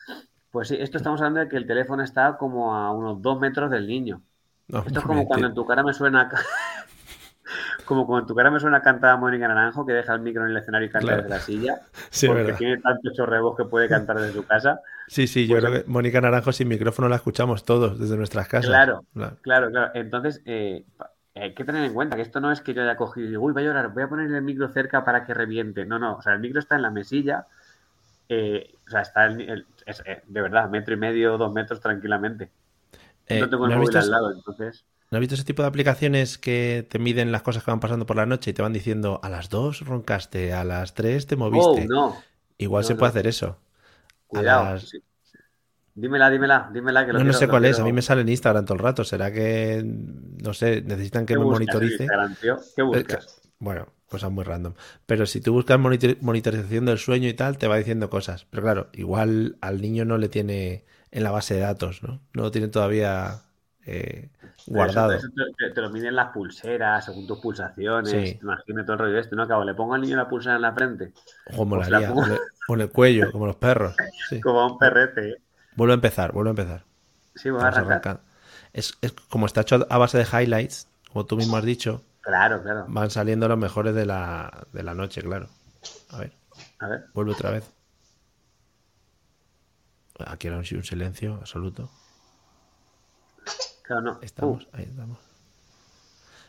Pues 0.52 0.68
sí, 0.70 0.78
esto 0.80 0.98
estamos 0.98 1.22
hablando 1.22 1.42
de 1.42 1.48
que 1.48 1.58
el 1.58 1.68
teléfono 1.68 2.02
está 2.04 2.38
como 2.38 2.76
a 2.76 2.92
unos 2.92 3.22
dos 3.22 3.40
metros 3.40 3.70
del 3.70 3.88
niño. 3.88 4.22
No, 4.68 4.80
Esto 4.80 5.00
es 5.00 5.06
como 5.06 5.26
cuando 5.28 5.48
en 5.48 5.54
tu 5.54 5.66
cara 5.66 5.84
me 5.84 5.94
suena. 5.94 6.30
Como 7.86 8.06
cuando 8.06 8.22
en 8.24 8.28
tu 8.28 8.36
cara 8.36 8.52
me 8.52 8.60
suena 8.60 8.84
cantar 8.84 9.18
Mónica 9.18 9.48
Naranjo, 9.48 9.84
que 9.84 9.94
deja 9.94 10.14
el 10.14 10.22
micro 10.22 10.44
en 10.46 10.52
el 10.52 10.58
escenario 10.58 10.88
y 10.88 10.92
canta 10.92 11.08
Claro. 11.08 11.22
desde 11.24 11.36
la 11.36 11.42
silla, 11.42 11.82
Sí, 12.12 12.28
porque 12.28 12.44
verdad. 12.44 12.58
tiene 12.60 12.78
tanto 12.78 13.10
chorrebo 13.16 13.56
que 13.56 13.66
puede 13.66 13.88
cantar 13.90 14.20
desde 14.20 14.34
su 14.34 14.46
casa. 14.46 14.82
Sí, 15.08 15.26
sí, 15.26 15.48
yo 15.48 15.56
Pues 15.56 15.66
creo 15.66 15.84
que 15.84 15.90
Mónica 15.90 16.22
Naranjo 16.22 16.52
sin 16.52 16.68
micrófono 16.68 17.10
la 17.10 17.16
escuchamos 17.16 17.66
todos 17.66 17.98
desde 18.00 18.16
nuestras 18.16 18.48
casas. 18.48 18.68
Claro. 18.70 19.06
Claro. 19.16 19.38
Claro, 19.42 19.70
claro. 19.72 19.92
Entonces, 19.96 20.44
eh, 20.46 20.86
hay 21.42 21.54
que 21.54 21.64
tener 21.66 21.84
en 21.86 21.94
cuenta 21.94 22.16
que 22.16 22.22
esto 22.24 22.40
no 22.40 22.52
es 22.52 22.62
que 22.62 22.74
yo 22.74 22.82
haya 22.84 22.96
cogido 22.98 23.28
y 23.28 23.30
digo, 23.32 23.44
uy, 23.46 23.54
va 23.54 23.62
a 23.62 23.64
llorar, 23.64 23.90
voy 23.94 24.04
a 24.04 24.10
poner 24.10 24.32
el 24.32 24.42
micro 24.44 24.70
cerca 24.70 25.04
para 25.06 25.26
que 25.26 25.34
reviente. 25.34 25.86
No, 25.86 26.00
no, 26.00 26.18
o 26.18 26.22
sea, 26.22 26.34
el 26.34 26.40
micro 26.40 26.60
está 26.60 26.76
en 26.76 26.82
la 26.84 26.92
mesilla, 26.92 27.48
eh, 28.30 28.76
o 28.88 28.90
sea, 28.92 29.02
está 29.02 29.26
el- 29.28 29.42
el- 29.42 29.68
es, 29.86 30.02
eh, 30.06 30.24
de 30.28 30.42
verdad, 30.42 30.70
metro 30.70 30.94
y 30.96 30.98
medio, 30.98 31.38
dos 31.38 31.54
metros 31.54 31.82
tranquilamente. 31.82 32.52
Eh, 33.28 33.40
no 33.40 33.50
tengo 33.50 33.66
el 33.68 33.72
¿no 33.72 33.76
has 33.76 33.80
móvil 33.80 33.98
visto 33.98 33.98
al 33.98 34.12
lado, 34.12 34.32
entonces. 34.34 34.86
¿No 35.12 35.18
has 35.18 35.22
visto 35.22 35.36
ese 35.36 35.44
tipo 35.46 35.64
de 35.64 35.68
aplicaciones 35.70 36.38
que 36.38 36.86
te 36.90 37.00
miden 37.00 37.32
las 37.32 37.42
cosas 37.42 37.64
que 37.64 37.72
van 37.72 37.80
pasando 37.80 38.06
por 38.06 38.16
la 38.18 38.26
noche 38.28 38.52
y 38.52 38.54
te 38.54 38.62
van 38.62 38.74
diciendo 38.74 39.20
a 39.24 39.30
las 39.30 39.50
2 39.50 39.82
roncaste, 39.82 40.54
a 40.54 40.64
las 40.64 40.94
3 40.94 41.26
te 41.28 41.36
Oh, 41.52 41.84
moviste? 41.84 41.90
no, 41.90 42.26
Igual 42.58 42.84
No, 42.84 42.86
se 42.86 42.96
puede 42.96 43.12
hacer 43.12 43.28
eso. 43.28 43.60
cuidado. 44.28 44.78
las- 44.78 44.90
sí. 44.90 45.00
Dímela, 46.00 46.30
dímela, 46.30 46.70
dímela 46.74 47.06
que 47.06 47.14
lo 47.14 47.20
No, 47.20 47.26
no 47.26 47.34
sé 47.34 47.48
cuál 47.48 47.66
es, 47.66 47.80
a 47.80 47.84
mí 47.84 47.92
me 47.92 48.02
sale 48.02 48.22
en 48.22 48.30
Instagram 48.30 48.64
todo 48.66 48.76
el 48.76 48.84
rato. 48.84 49.04
¿Será 49.04 49.32
que, 49.34 49.84
no 49.84 50.54
sé, 50.54 50.82
necesitan 50.82 51.26
que 51.26 51.34
¿Qué 51.34 51.40
me 51.40 51.46
monitorice? 51.46 52.08
¿Qué 52.76 52.82
buscas? 52.82 53.42
Bueno, 53.60 53.88
cosas 54.08 54.32
muy 54.32 54.46
random. 54.46 54.74
Pero 55.06 55.26
si 55.26 55.42
tú 55.42 55.52
buscas 55.52 55.78
monitor- 55.78 56.18
monitorización 56.22 56.86
del 56.86 56.98
sueño 57.00 57.28
y 57.28 57.34
tal, 57.34 57.58
te 57.58 57.68
va 57.68 57.76
diciendo 57.78 58.10
cosas. 58.10 58.46
Pero 58.50 58.64
claro, 58.64 58.88
igual 58.94 59.58
al 59.60 59.82
niño 59.82 60.06
no 60.06 60.18
le 60.18 60.30
tiene 60.30 60.86
en 61.12 61.24
la 61.24 61.32
base 61.32 61.56
de 61.56 61.60
datos, 61.62 62.02
¿no? 62.04 62.22
No 62.34 62.44
lo 62.44 62.52
tiene 62.52 62.70
todavía 62.70 63.42
eh, 63.86 64.30
guardado. 64.68 65.12
Eso, 65.14 65.28
eso 65.28 65.54
te, 65.58 65.72
te- 65.72 65.82
lo 65.82 65.90
miden 65.90 66.16
las 66.16 66.30
pulseras, 66.32 67.04
según 67.06 67.28
tus 67.28 67.40
pulsaciones. 67.40 68.12
Sí. 68.12 68.40
Imagínate 68.42 68.86
todo 68.86 68.94
el 68.94 69.00
rollo 69.00 69.20
este, 69.20 69.36
¿no? 69.36 69.44
Acabo, 69.44 69.66
le 69.66 69.74
pongo 69.74 69.96
al 69.96 70.02
niño 70.02 70.16
la 70.16 70.30
pulsera 70.30 70.56
en 70.56 70.62
la 70.62 70.72
frente, 70.74 71.12
Ojo, 71.52 71.68
Pues 71.68 71.90
la 71.90 72.00
molaría. 72.00 72.08
pongo- 72.10 72.22
O 72.22 72.26
en 72.26 72.32
el- 72.34 72.40
o 72.70 72.74
en 72.76 72.82
el 72.82 72.90
cuello, 72.92 73.32
como 73.32 73.48
los 73.48 73.56
perros. 73.58 73.96
Sí. 74.30 74.40
como 74.40 74.62
a 74.62 74.72
un 74.72 74.78
perrete. 74.78 75.42
Vuelvo 75.80 75.94
a 75.94 75.96
empezar, 75.96 76.34
vuelvo 76.34 76.50
a 76.50 76.52
empezar. 76.52 76.84
Sí, 77.36 77.50
voy 77.50 77.62
a 77.64 77.68
arrancar. 77.68 78.20
Es, 78.74 78.98
es 79.02 79.14
como 79.30 79.46
está 79.46 79.62
hecho 79.62 79.88
a 79.90 79.98
base 79.98 80.18
de 80.18 80.26
highlights, 80.26 80.88
como 81.12 81.26
tú 81.26 81.38
mismo 81.38 81.56
has 81.56 81.64
dicho, 81.64 82.04
Claro, 82.22 82.62
claro. 82.62 82.86
van 82.90 83.10
saliendo 83.10 83.48
los 83.48 83.58
mejores 83.58 83.96
de 83.96 84.06
la, 84.06 84.68
de 84.74 84.84
la 84.84 84.94
noche, 84.94 85.22
claro. 85.22 85.48
A 86.10 86.18
ver, 86.20 86.34
A 86.80 86.88
ver. 86.90 87.06
vuelve 87.14 87.32
otra 87.32 87.52
vez. 87.52 87.64
Aquí 90.28 90.50
ahora 90.50 90.66
sí 90.66 90.76
un 90.76 90.84
silencio 90.84 91.36
absoluto. 91.36 91.90
Claro, 93.84 94.02
no. 94.02 94.20
Estamos, 94.22 94.66
Uh, 94.66 94.68
ahí 94.76 94.84
estamos. 94.84 95.18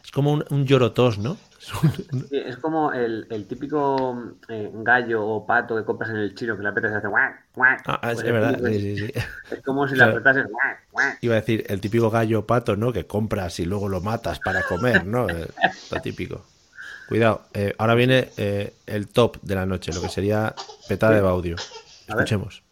Es 0.05 0.11
como 0.11 0.33
un, 0.33 0.45
un 0.51 0.65
llorotos, 0.67 1.19
¿no? 1.19 1.37
Sí, 1.59 2.37
es 2.37 2.57
como 2.57 2.93
el, 2.93 3.27
el 3.31 3.47
típico 3.47 4.37
eh, 4.49 4.71
gallo 4.73 5.25
o 5.27 5.47
pato 5.47 5.77
que 5.77 5.85
compras 5.85 6.11
en 6.11 6.17
el 6.17 6.35
chino 6.35 6.57
que 6.57 6.63
le 6.63 6.69
apetece 6.71 6.95
hacer 6.95 7.11
guac, 7.11 7.47
guac. 7.55 7.83
Ah, 7.87 8.01
ah, 8.03 8.09
es, 8.13 8.15
Pues 8.15 8.27
es 8.27 8.33
verdad, 8.33 8.67
es- 8.67 8.83
sí, 8.83 8.97
sí, 8.97 9.07
sí. 9.09 9.13
Es 9.51 9.63
como 9.63 9.87
si 9.87 9.95
Claro. 9.95 10.13
le 10.13 10.19
apretases 10.19 10.51
guac, 10.51 10.91
guac. 10.91 11.19
Iba 11.23 11.35
a 11.35 11.41
decir, 11.41 11.65
el 11.69 11.81
típico 11.81 12.11
gallo 12.11 12.47
pato, 12.47 12.77
¿no? 12.77 12.93
Que 12.93 13.07
compras 13.07 13.61
y 13.61 13.67
luego 13.67 13.89
lo 13.89 14.01
matas 14.01 14.41
para 14.41 14.63
comer, 14.63 15.05
¿no? 15.05 15.29
Eh, 15.29 15.49
Lo 15.91 16.01
típico. 16.01 16.45
Cuidado, 17.07 17.43
eh, 17.55 17.75
ahora 17.79 17.95
viene 17.95 18.31
eh, 18.37 18.73
el 18.87 19.09
top 19.09 19.37
de 19.43 19.55
la 19.57 19.67
noche, 19.67 19.93
lo 19.93 20.01
que 20.01 20.09
sería 20.09 20.55
petada 20.89 21.15
de 21.17 21.21
Baudio. 21.21 21.57
Escuchemos. 22.07 22.63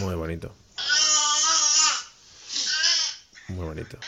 Muy 0.00 0.14
bonito. 0.14 0.52
Muy 3.48 3.64
bonito. 3.66 3.98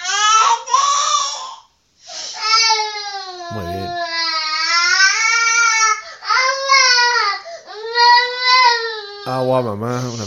Muy 3.53 3.65
bien. 3.75 3.89
Agua, 9.27 9.63
mamá, 9.63 10.01
una. 10.01 10.25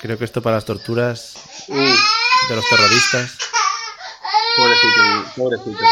Creo 0.00 0.18
que 0.18 0.24
esto 0.24 0.42
para 0.42 0.56
las 0.56 0.64
torturas 0.64 1.34
Uh, 1.66 1.74
de 1.74 2.56
los 2.56 2.68
terroristas. 2.68 3.30
pobrecito, 4.58 5.02
pobrecito. 5.34 5.84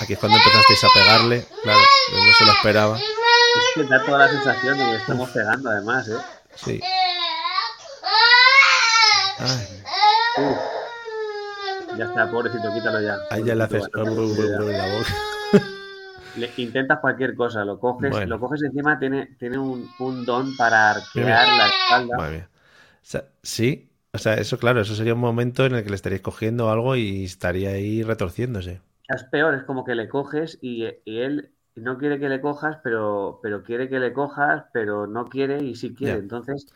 Aquí 0.00 0.12
es 0.14 0.18
cuando 0.18 0.36
empezasteis 0.36 0.82
a 0.82 0.88
pegarle. 0.92 1.46
Claro, 1.62 1.78
no 2.12 2.32
se 2.34 2.44
lo 2.44 2.52
esperaba. 2.52 2.98
Es 2.98 3.04
que 3.76 3.84
da 3.84 4.04
toda 4.04 4.18
la 4.18 4.28
sensación 4.28 4.78
de 4.78 4.84
que 4.84 4.96
estamos 4.96 5.30
pegando 5.30 5.70
además, 5.70 6.08
¿eh? 6.08 6.16
Sí. 6.56 6.80
Ay, 9.42 9.66
Ya 11.98 12.04
está, 12.06 12.30
pobrecito, 12.30 12.72
quítalo 12.72 13.00
ya. 13.02 13.16
ahí 13.30 13.44
ya 13.44 13.54
le 13.54 13.64
haces 13.64 13.88
la 13.94 14.04
boca. 14.04 15.10
Le 16.34 16.52
intentas 16.56 16.98
cualquier 17.00 17.34
cosa, 17.34 17.64
lo 17.64 17.78
coges, 17.78 18.10
Bueno. 18.10 18.26
lo 18.26 18.40
coges 18.40 18.62
encima 18.62 18.98
tiene, 18.98 19.36
tiene 19.38 19.58
un, 19.58 19.88
un 19.98 20.24
don 20.24 20.56
para 20.56 20.90
arquear 20.90 21.46
la 21.48 21.66
espalda. 21.66 22.16
O 23.02 23.06
sea, 23.06 23.28
sí, 23.42 23.90
o 24.12 24.18
sea, 24.18 24.34
eso 24.34 24.58
claro, 24.58 24.80
eso 24.80 24.94
sería 24.94 25.14
un 25.14 25.20
momento 25.20 25.66
en 25.66 25.74
el 25.74 25.84
que 25.84 25.90
le 25.90 25.96
estaríais 25.96 26.22
cogiendo 26.22 26.70
algo 26.70 26.96
y 26.96 27.24
estaría 27.24 27.70
ahí 27.70 28.02
retorciéndose. 28.02 28.80
Es 29.08 29.22
peor, 29.24 29.54
es 29.54 29.62
como 29.64 29.84
que 29.84 29.94
le 29.94 30.08
coges 30.08 30.58
y, 30.60 30.84
y 31.04 31.18
él 31.20 31.52
no 31.76 31.98
quiere 31.98 32.18
que 32.18 32.28
le 32.28 32.40
cojas, 32.40 32.78
pero, 32.82 33.38
pero 33.42 33.62
quiere 33.62 33.88
que 33.88 33.98
le 34.00 34.12
cojas, 34.12 34.64
pero 34.72 35.06
no 35.06 35.26
quiere 35.26 35.62
y 35.62 35.74
sí 35.76 35.94
quiere. 35.94 36.14
Ya. 36.14 36.18
Entonces, 36.18 36.66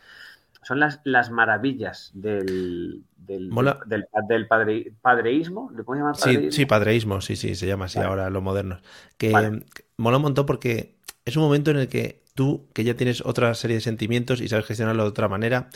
son 0.67 0.79
las, 0.79 0.99
las 1.03 1.31
maravillas 1.31 2.11
del, 2.13 3.05
del, 3.17 3.49
Mola. 3.49 3.79
del, 3.85 4.05
del 4.27 4.47
padre, 4.47 4.93
padreísmo. 5.01 5.71
¿Le 5.75 5.83
podemos 5.83 6.03
llamar 6.03 6.15
Sí, 6.15 6.19
padreísmo? 6.19 6.51
sí, 6.51 6.65
padreísmo, 6.65 7.21
sí, 7.21 7.35
sí, 7.35 7.55
se 7.55 7.67
llama 7.67 7.85
así 7.85 7.99
Vale. 7.99 8.09
ahora 8.09 8.29
los 8.29 8.43
modernos. 8.43 8.81
Que 9.17 9.29
Vale. 9.31 9.65
mola 9.97 10.17
un 10.17 10.23
montón 10.23 10.45
porque 10.45 10.97
es 11.25 11.35
un 11.37 11.43
momento 11.43 11.71
en 11.71 11.77
el 11.77 11.87
que 11.89 12.23
tú, 12.33 12.67
que 12.73 12.83
ya 12.83 12.95
tienes 12.95 13.21
otra 13.25 13.53
serie 13.55 13.77
de 13.77 13.81
sentimientos 13.81 14.41
y 14.41 14.47
sabes 14.47 14.65
gestionarlo 14.65 15.03
de 15.03 15.09
otra 15.09 15.27
manera, 15.29 15.69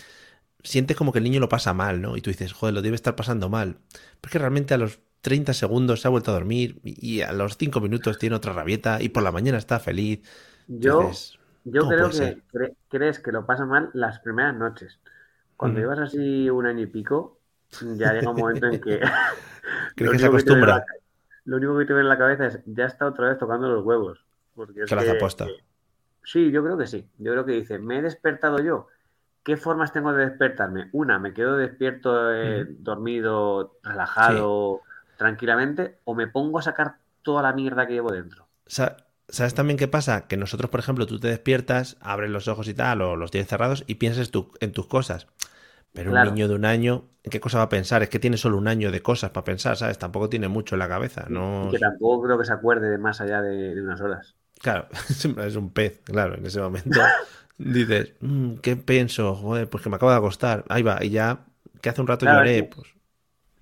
sientes 0.63 0.97
como 0.97 1.11
que 1.13 1.19
el 1.19 1.25
niño 1.25 1.39
lo 1.39 1.49
pasa 1.49 1.73
mal, 1.73 2.01
¿no? 2.01 2.17
Y 2.17 2.21
tú 2.21 2.29
dices, 2.31 2.53
joder, 2.53 2.73
lo 2.75 2.81
debe 2.83 2.95
estar 2.95 3.15
pasando 3.15 3.49
mal. 3.49 3.77
Pero 4.21 4.29
es 4.29 4.31
que 4.31 4.39
realmente 4.39 4.73
a 4.73 4.77
los 4.77 4.99
30 5.21 5.53
segundos 5.53 6.01
se 6.01 6.07
ha 6.07 6.11
vuelto 6.11 6.31
a 6.31 6.35
dormir 6.35 6.81
y 6.83 7.17
y 7.17 7.21
a 7.21 7.33
los 7.33 7.57
5 7.57 7.81
minutos 7.81 8.19
tiene 8.19 8.35
otra 8.37 8.53
rabieta 8.53 9.01
y 9.01 9.09
por 9.09 9.23
la 9.23 9.31
mañana 9.31 9.57
está 9.59 9.79
feliz. 9.79 10.21
Yo, 10.67 11.01
Entonces, 11.01 11.39
yo 11.63 11.81
¿cómo 11.81 11.91
creo 11.93 12.09
que 12.09 12.41
cre- 12.51 12.75
crees 12.89 13.19
que 13.19 13.31
lo 13.31 13.45
pasa 13.45 13.65
mal 13.65 13.89
las 13.93 14.19
primeras 14.19 14.55
noches. 14.55 14.99
Cuando 15.57 15.79
Ujú. 15.79 15.83
llevas 15.91 15.99
así 16.09 16.49
un 16.49 16.65
año 16.65 16.81
y 16.81 16.87
pico, 16.87 17.37
ya 17.95 18.13
llega 18.13 18.29
un 18.31 18.37
momento 18.37 18.65
en 18.67 18.81
que 18.81 18.99
Creo 19.95 20.07
lo 20.07 20.11
que 20.11 20.17
se 20.17 20.23
la 20.23 20.29
acostumbra. 20.29 20.85
lo 21.45 21.57
único 21.57 21.77
que 21.77 21.85
te 21.85 21.93
viene 21.93 22.01
en 22.01 22.09
la 22.09 22.17
cabeza 22.17 22.45
es, 22.47 22.59
ya 22.65 22.85
está 22.85 23.05
otra 23.05 23.29
vez 23.29 23.37
tocando 23.37 23.69
los 23.69 23.83
huevos. 23.85 24.25
Porque 24.55 24.81
es 24.83 24.89
Que 24.89 24.95
que- 24.97 25.09
aposta. 25.11 25.45
que- 25.45 25.63
sí, 26.23 26.51
yo 26.51 26.63
creo 26.63 26.77
que 26.77 26.87
sí. 26.87 27.07
Yo 27.19 27.31
creo 27.31 27.45
que 27.45 27.53
dice, 27.53 27.79
me 27.79 27.99
he 27.99 28.01
despertado 28.01 28.59
yo. 28.59 28.87
¿Qué 29.43 29.57
formas 29.57 29.91
tengo 29.91 30.13
de 30.13 30.27
despertarme? 30.27 30.89
Una, 30.91 31.17
me 31.17 31.33
quedo 31.33 31.57
despierto, 31.57 32.31
eh, 32.31 32.65
dormido, 32.69 33.77
relajado, 33.81 34.81
tranquilamente, 35.17 35.97
o 36.03 36.13
me 36.13 36.27
pongo 36.27 36.59
a 36.59 36.61
sacar 36.61 36.95
toda 37.23 37.41
la 37.41 37.53
mierda 37.53 37.87
que 37.87 37.93
llevo 37.93 38.11
dentro. 38.11 38.47
Sa- 38.67 38.97
¿Sabes 39.31 39.53
también 39.53 39.77
qué 39.77 39.87
pasa? 39.87 40.27
Que 40.27 40.37
nosotros, 40.37 40.69
por 40.69 40.79
ejemplo, 40.79 41.05
tú 41.07 41.19
te 41.19 41.27
despiertas, 41.29 41.97
abres 42.01 42.29
los 42.29 42.47
ojos 42.47 42.67
y 42.67 42.73
tal, 42.73 43.01
o 43.01 43.15
los 43.15 43.31
tienes 43.31 43.49
cerrados 43.49 43.83
y 43.87 43.95
piensas 43.95 44.31
en 44.59 44.71
tus 44.71 44.87
cosas. 44.87 45.27
Pero 45.93 46.11
Claro. 46.11 46.29
un 46.29 46.35
niño 46.35 46.47
de 46.47 46.55
un 46.55 46.65
año, 46.65 47.05
¿en 47.23 47.31
qué 47.31 47.39
cosa 47.39 47.57
va 47.59 47.65
a 47.65 47.69
pensar? 47.69 48.03
Es 48.03 48.09
que 48.09 48.19
tiene 48.19 48.37
solo 48.37 48.57
un 48.57 48.67
año 48.67 48.91
de 48.91 49.01
cosas 49.01 49.31
para 49.31 49.43
pensar, 49.43 49.77
¿sabes? 49.77 49.97
Tampoco 49.97 50.29
tiene 50.29 50.47
mucho 50.47 50.75
en 50.75 50.79
la 50.79 50.87
cabeza. 50.89 51.25
No... 51.29 51.67
Y 51.67 51.71
que 51.71 51.79
tampoco 51.79 52.23
creo 52.23 52.37
que 52.37 52.45
se 52.45 52.53
acuerde 52.53 52.89
de 52.89 52.97
más 52.97 53.21
allá 53.21 53.41
de, 53.41 53.75
de 53.75 53.81
unas 53.81 54.01
horas. 54.01 54.35
Claro, 54.61 54.87
es 55.09 55.55
un 55.55 55.71
pez, 55.71 56.01
claro, 56.03 56.35
en 56.35 56.45
ese 56.45 56.61
momento. 56.61 56.99
Dices, 57.57 58.13
"Mm, 58.21 58.55
¿qué 58.55 58.75
pienso? 58.75 59.35
Joder, 59.35 59.69
pues 59.69 59.83
que 59.83 59.89
me 59.89 59.95
acabo 59.97 60.11
de 60.11 60.17
acostar. 60.17 60.63
Ahí 60.69 60.81
va, 60.83 61.03
y 61.03 61.09
ya, 61.09 61.45
que 61.81 61.89
hace 61.89 62.01
un 62.01 62.07
rato 62.07 62.25
Claro, 62.25 62.39
lloré, 62.39 62.57
es 62.57 62.63
que- 62.63 62.69
pues 62.75 62.87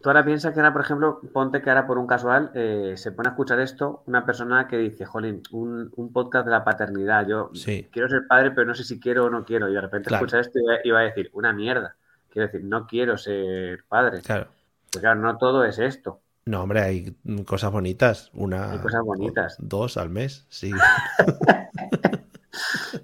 Tú 0.02 0.10
ahora 0.10 0.24
piensas 0.24 0.54
que 0.54 0.60
ahora, 0.62 0.72
por 0.72 0.82
ejemplo, 0.82 1.20
ponte 1.34 1.62
que 1.62 1.70
ahora 1.70 1.86
por 1.86 1.98
un 1.98 2.08
casual 2.08 2.52
eh, 2.54 2.94
se 2.96 3.12
pone 3.12 3.28
a 3.30 3.32
escuchar 3.32 3.60
esto 3.60 4.04
una 4.08 4.26
persona 4.26 4.66
que 4.68 4.78
dice, 4.78 5.06
jolín, 5.06 5.42
un, 5.52 5.92
un 5.96 6.14
podcast 6.14 6.46
de 6.46 6.52
la 6.52 6.64
paternidad, 6.64 7.28
yo 7.28 7.50
sí, 7.54 7.90
quiero 7.92 8.08
ser 8.08 8.22
padre, 8.28 8.52
pero 8.52 8.66
no 8.66 8.76
sé 8.76 8.86
si 8.86 8.98
quiero 9.00 9.26
o 9.26 9.30
no 9.30 9.44
quiero. 9.44 9.68
Y 9.70 9.74
de 9.74 9.82
repente 9.82 10.08
Claro. 10.08 10.26
escucha 10.26 10.40
esto 10.40 10.58
y 10.84 10.90
va, 10.92 11.00
a 11.00 11.04
decir, 11.04 11.30
una 11.34 11.52
mierda. 11.52 11.96
Quiero 12.30 12.48
decir, 12.48 12.64
no 12.66 12.88
quiero 12.88 13.18
ser 13.18 13.84
padre. 13.90 14.22
claro. 14.22 14.48
Porque 14.92 15.02
claro, 15.02 15.20
no 15.20 15.38
todo 15.38 15.66
es 15.66 15.78
esto. 15.80 16.22
No, 16.46 16.64
hombre, 16.64 16.82
hay 16.82 17.16
cosas 17.46 17.72
bonitas. 17.72 18.32
Una. 18.34 18.72
Hay 18.72 18.80
cosas 18.80 19.02
bonitas. 19.04 19.56
Dos 19.60 19.98
al 19.98 20.10
mes, 20.10 20.46
sí. 20.50 20.72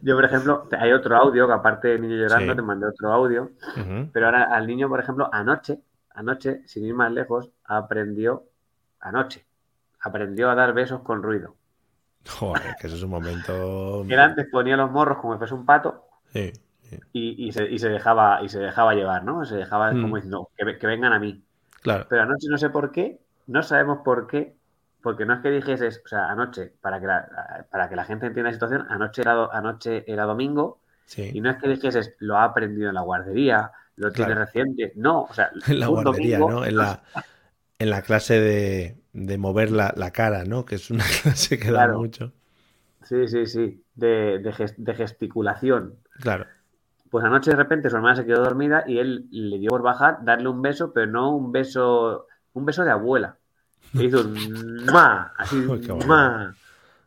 Yo, 0.02 0.16
por 0.16 0.25
ejemplo, 0.25 0.68
hay 0.80 0.92
otro 0.94 1.16
audio, 1.16 1.48
que 1.48 1.54
aparte 1.54 1.88
de 1.90 2.00
niño 2.00 2.16
llorando, 2.16 2.52
Sí. 2.54 2.56
te 2.56 2.62
mandé 2.62 2.88
otro 2.88 3.12
audio. 3.12 3.52
Pero 4.14 4.25
ahora 4.25 4.46
al 4.56 4.66
niño, 4.68 4.88
por 4.90 5.00
ejemplo, 5.00 5.30
anoche, 5.32 5.80
anoche, 6.15 6.63
sin 6.67 6.86
ir 6.86 6.93
más 6.95 7.12
lejos, 7.12 7.51
aprendió, 7.65 8.45
anoche, 9.00 9.45
aprendió 10.01 10.50
a 10.50 10.55
dar 10.55 10.74
besos 10.74 11.01
con 11.03 11.24
ruido. 11.24 11.57
Joder, 12.27 12.75
que 12.75 12.88
eso 12.88 12.95
es 12.98 13.03
un 13.03 13.10
momento. 13.12 14.03
Él 14.07 14.19
antes 14.19 14.48
ponía 14.51 14.77
los 14.77 14.89
morros 14.89 15.19
como 15.19 15.34
si 15.34 15.38
fuese 15.38 15.53
un 15.53 15.65
pato 15.65 16.05
Sí, 16.34 16.51
sí, 16.89 17.00
y, 17.13 17.48
y 17.48 17.51
se, 17.51 17.65
y 17.69 17.79
se 17.79 17.89
dejaba, 17.89 18.41
y 18.43 18.50
se 18.50 18.60
dejaba 18.60 18.93
llevar, 18.93 19.24
¿no? 19.24 19.45
Se 19.45 19.55
dejaba 19.55 19.98
Mm. 19.98 19.98
como 20.00 20.15
diciendo, 20.17 20.50
que, 20.57 20.65
ve- 20.65 20.77
que 20.79 20.88
vengan 20.88 21.13
a 21.13 21.19
mí. 21.19 21.43
claro. 21.81 22.07
Pero 22.07 22.24
anoche 22.24 22.48
no 22.50 22.57
sé 22.57 22.69
por 22.69 22.91
qué, 22.91 23.22
no 23.48 23.63
sabemos 23.63 24.00
por 24.05 24.27
qué, 24.27 24.57
porque 25.01 25.25
no 25.25 25.36
es 25.36 25.41
que 25.41 25.51
dijeses, 25.51 26.01
o 26.05 26.07
sea, 26.07 26.29
anoche, 26.31 26.74
para 26.81 27.00
que 27.01 27.07
la, 27.07 27.67
para 27.72 27.89
que 27.89 27.95
la 27.95 28.05
gente 28.05 28.27
entienda 28.27 28.50
la 28.51 28.53
situación, 28.55 28.88
anoche 28.89 29.22
era, 29.24 29.48
anoche 29.53 30.05
era 30.12 30.25
domingo 30.25 30.81
y 31.31 31.41
no 31.41 31.50
es 31.51 31.57
que 31.57 31.69
dijeses, 31.69 32.15
lo 32.19 32.38
ha 32.38 32.45
aprendido 32.45 32.89
en 32.89 32.95
la 32.95 33.01
guardería, 33.01 33.72
lo 33.98 34.12
tiene 34.12 34.34
Claro. 34.34 34.46
reciente. 34.46 34.94
No, 34.96 35.24
o 35.24 35.34
sea, 35.34 35.50
En 35.68 35.80
la 35.80 35.88
guardería, 35.88 36.40
domingo- 36.40 36.60
¿no? 36.62 36.66
En 36.66 36.78
la, 36.78 37.04
en 37.80 37.90
la 37.90 38.02
clase 38.02 38.40
de, 38.40 38.98
de 39.14 39.38
mover 39.38 39.72
la, 39.72 39.94
la 39.96 40.12
cara, 40.12 40.44
¿no? 40.46 40.66
Que 40.66 40.75
es 40.75 40.90
una 40.92 41.04
clase 41.24 41.58
que 41.60 41.66
da 41.72 41.86
Claro. 41.86 42.00
mucho. 42.00 42.34
Sí, 43.04 43.28
sí, 43.28 43.46
sí, 43.46 43.84
de, 43.94 44.40
de 44.40 44.52
ges- 44.54 44.75
de 44.78 44.96
gesticulación. 44.96 45.96
Claro. 46.22 46.48
Pues 47.12 47.24
anoche 47.24 47.52
de 47.52 47.56
repente 47.58 47.90
su 47.90 47.96
hermana 47.96 48.16
se 48.16 48.25
quedó 48.25 48.44
dormida 48.44 48.84
y 48.88 48.98
él 48.98 49.28
le 49.32 49.60
dio 49.60 49.70
por 49.70 49.84
bajar, 49.84 50.18
darle 50.24 50.50
un 50.50 50.62
beso, 50.62 50.92
pero 50.92 51.06
no 51.12 51.36
un 51.36 51.52
beso, 51.52 52.28
un 52.54 52.66
beso 52.66 52.84
de 52.84 52.92
abuela. 52.92 53.38
Le 53.94 54.06
hizo 54.06 54.22
un 54.22 54.86
ma, 54.92 55.34
así, 55.38 55.56
ma. 56.08 56.54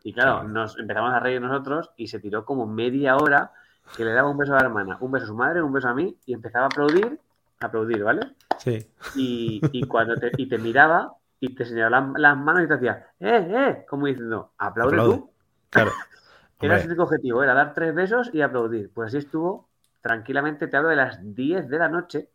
Y 0.03 0.13
claro, 0.13 0.47
nos 0.47 0.79
empezamos 0.79 1.13
a 1.13 1.19
reír 1.19 1.41
nosotros 1.41 1.91
y 1.97 2.07
se 2.07 2.19
tiró 2.19 2.45
como 2.45 2.65
media 2.65 3.17
hora 3.17 3.51
que 3.95 4.05
le 4.05 4.11
daba 4.13 4.29
un 4.29 4.37
beso 4.37 4.53
a 4.53 4.57
la 4.59 4.65
hermana, 4.65 4.97
un 5.01 5.11
beso 5.11 5.25
a 5.25 5.27
su 5.27 5.35
madre, 5.35 5.61
un 5.61 5.73
beso 5.73 5.87
a 5.87 5.93
mí 5.93 6.17
y 6.25 6.33
empezaba 6.33 6.65
a 6.65 6.67
aplaudir, 6.67 7.19
a 7.59 7.65
aplaudir, 7.65 8.03
¿vale? 8.03 8.21
Sí. 8.57 8.87
Y, 9.15 9.61
y 9.71 9.83
cuando 9.87 10.15
te, 10.15 10.31
y 10.37 10.47
te 10.47 10.57
miraba 10.57 11.13
y 11.39 11.55
te 11.55 11.65
señalaba 11.65 12.13
las, 12.17 12.37
manos 12.37 12.63
y 12.63 12.67
te 12.67 12.73
hacía, 12.73 13.07
¡eh, 13.19 13.47
eh! 13.49 13.85
Como 13.87 14.07
diciendo, 14.07 14.51
aplaude, 14.57 14.95
Aplaude. 14.95 15.17
tú. 15.17 15.31
Claro. 15.69 15.91
Era 16.61 16.79
su 16.79 16.87
único 16.87 17.03
objetivo, 17.03 17.41
era 17.41 17.53
dar 17.53 17.73
tres 17.73 17.95
besos 17.95 18.31
y 18.33 18.41
aplaudir. 18.41 18.91
Pues 18.93 19.07
así 19.07 19.17
estuvo 19.17 19.69
tranquilamente, 20.01 20.67
te 20.67 20.75
hablo 20.75 20.89
de 20.89 20.97
las 20.97 21.19
10 21.33 21.69
de 21.69 21.79
la 21.79 21.87
noche. 21.87 22.29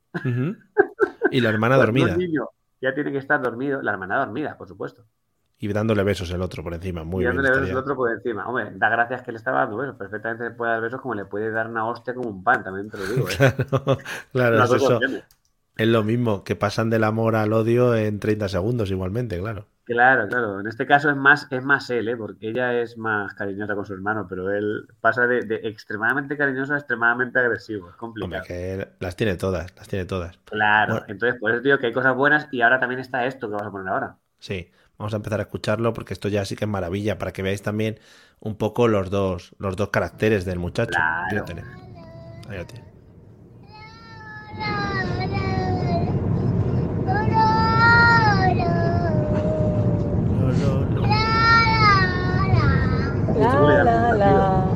Y 1.30 1.40
la 1.42 1.50
hermana 1.50 1.76
dormida. 1.76 2.16
Ya 2.80 2.94
tiene 2.94 3.12
que 3.12 3.18
estar 3.18 3.42
dormido, 3.42 3.82
la 3.82 3.92
hermana 3.92 4.16
dormida, 4.16 4.56
por 4.56 4.66
supuesto. 4.66 5.04
Y 5.58 5.72
dándole 5.72 6.04
besos 6.04 6.30
el 6.30 6.42
otro 6.42 6.62
por 6.62 6.74
encima. 6.74 7.04
Muy 7.04 7.22
y 7.22 7.26
bien. 7.26 7.36
dándole 7.36 7.50
besos 7.50 7.70
el 7.70 7.76
otro 7.76 7.96
por 7.96 8.10
encima. 8.12 8.46
Hombre, 8.48 8.70
da 8.74 8.88
gracias 8.88 9.22
que 9.22 9.32
le 9.32 9.38
estaba 9.38 9.60
dando 9.60 9.76
besos. 9.78 9.96
Perfectamente 9.96 10.44
le 10.44 10.50
puede 10.52 10.72
dar 10.72 10.80
besos 10.82 11.00
como 11.00 11.14
le 11.14 11.24
puede 11.26 11.50
dar 11.50 11.68
una 11.68 11.86
hostia 11.86 12.14
como 12.14 12.28
un 12.30 12.42
pan, 12.44 12.62
también 12.64 12.90
te 12.90 12.98
lo 12.98 13.06
digo. 13.06 13.28
¿eh? 13.30 13.38
Claro, 13.38 13.98
claro, 14.32 14.62
es 14.64 14.72
eso. 14.72 15.08
lo 15.78 16.02
mismo, 16.04 16.44
que 16.44 16.56
pasan 16.56 16.90
del 16.90 17.04
amor 17.04 17.36
al 17.36 17.52
odio 17.52 17.94
en 17.96 18.18
30 18.20 18.48
segundos 18.48 18.90
igualmente, 18.90 19.38
claro. 19.38 19.68
Claro, 19.84 20.28
claro. 20.28 20.60
En 20.60 20.66
este 20.66 20.86
caso 20.86 21.10
es 21.10 21.16
más, 21.16 21.46
es 21.50 21.62
más 21.62 21.88
él, 21.90 22.08
¿eh? 22.08 22.16
porque 22.16 22.48
ella 22.48 22.72
es 22.80 22.96
más 22.96 23.34
cariñosa 23.34 23.74
con 23.74 23.84
su 23.84 23.92
hermano, 23.92 24.26
pero 24.28 24.50
él 24.50 24.88
pasa 25.00 25.26
de, 25.26 25.42
de 25.44 25.56
extremadamente 25.68 26.36
cariñoso 26.38 26.72
a 26.74 26.78
extremadamente 26.78 27.38
agresivo. 27.38 27.90
Es 27.90 27.96
Hombre, 28.16 28.40
complicado. 28.40 28.44
que 28.44 28.74
él- 28.74 28.88
las 29.00 29.16
tiene 29.16 29.36
todas, 29.36 29.74
las 29.76 29.88
tiene 29.88 30.04
todas. 30.06 30.38
Claro. 30.44 31.04
Bueno. 31.04 31.06
Entonces, 31.08 31.38
por 31.40 31.50
eso 31.52 31.60
digo 31.62 31.78
que 31.78 31.86
hay 31.86 31.92
cosas 31.92 32.14
buenas 32.16 32.48
y 32.50 32.62
ahora 32.62 32.80
también 32.80 33.00
está 33.00 33.26
esto 33.26 33.48
que 33.48 33.52
vamos 33.54 33.68
a 33.68 33.70
poner 33.72 33.88
ahora. 33.88 34.18
Sí, 34.44 34.70
vamos 34.98 35.14
a 35.14 35.16
empezar 35.16 35.40
a 35.40 35.44
escucharlo 35.44 35.94
porque 35.94 36.12
esto 36.12 36.28
ya 36.28 36.44
sí 36.44 36.54
que 36.54 36.66
es 36.66 36.70
maravilla, 36.70 37.16
para 37.16 37.32
que 37.32 37.40
veáis 37.40 37.62
también 37.62 37.98
un 38.40 38.56
poco 38.56 38.88
los 38.88 39.08
dos, 39.08 39.54
los 39.58 39.74
dos 39.74 39.88
caracteres 39.88 40.44
del 40.44 40.58
muchacho. 40.58 40.90
Claro. 40.90 41.46
Lo. 41.46 41.62
Ahí 42.50 42.58
lo 42.58 42.66
tiene. 42.66 42.84
Lo, 53.38 53.82
lo, 53.82 54.12
la. 54.12 54.66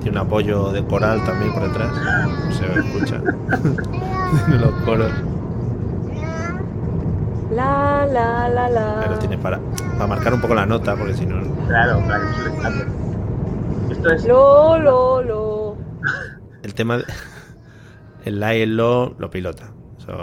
Tiene 0.00 0.18
un 0.18 0.26
apoyo 0.26 0.72
de 0.72 0.82
coral 0.86 1.22
también 1.26 1.52
por 1.52 1.64
detrás. 1.64 1.92
Se 2.56 2.64
escucha. 2.64 3.20
Tiene 4.46 4.60
los 4.60 4.72
coros. 4.86 5.12
La, 7.50 8.06
la, 8.10 8.48
la, 8.48 8.68
la. 8.68 9.00
Pero 9.02 9.18
tiene 9.18 9.38
para, 9.38 9.58
para 9.94 10.06
marcar 10.06 10.34
un 10.34 10.40
poco 10.40 10.54
la 10.54 10.66
nota, 10.66 10.94
porque 10.96 11.14
si 11.14 11.26
no. 11.26 11.40
Claro, 11.66 11.98
para 12.06 12.18
que 12.20 12.24
no 12.26 12.32
se 12.34 12.44
le 12.48 12.56
escape. 12.56 12.86
Esto 13.90 14.10
es. 14.12 14.26
Lo, 14.26 14.78
lo, 14.78 15.22
lo. 15.22 15.76
El 16.62 16.74
tema 16.74 16.98
de. 16.98 17.04
El 18.24 18.38
la 18.40 18.54
y 18.54 18.62
el 18.62 18.76
lo 18.76 19.14
lo 19.18 19.30
pilota. 19.30 19.72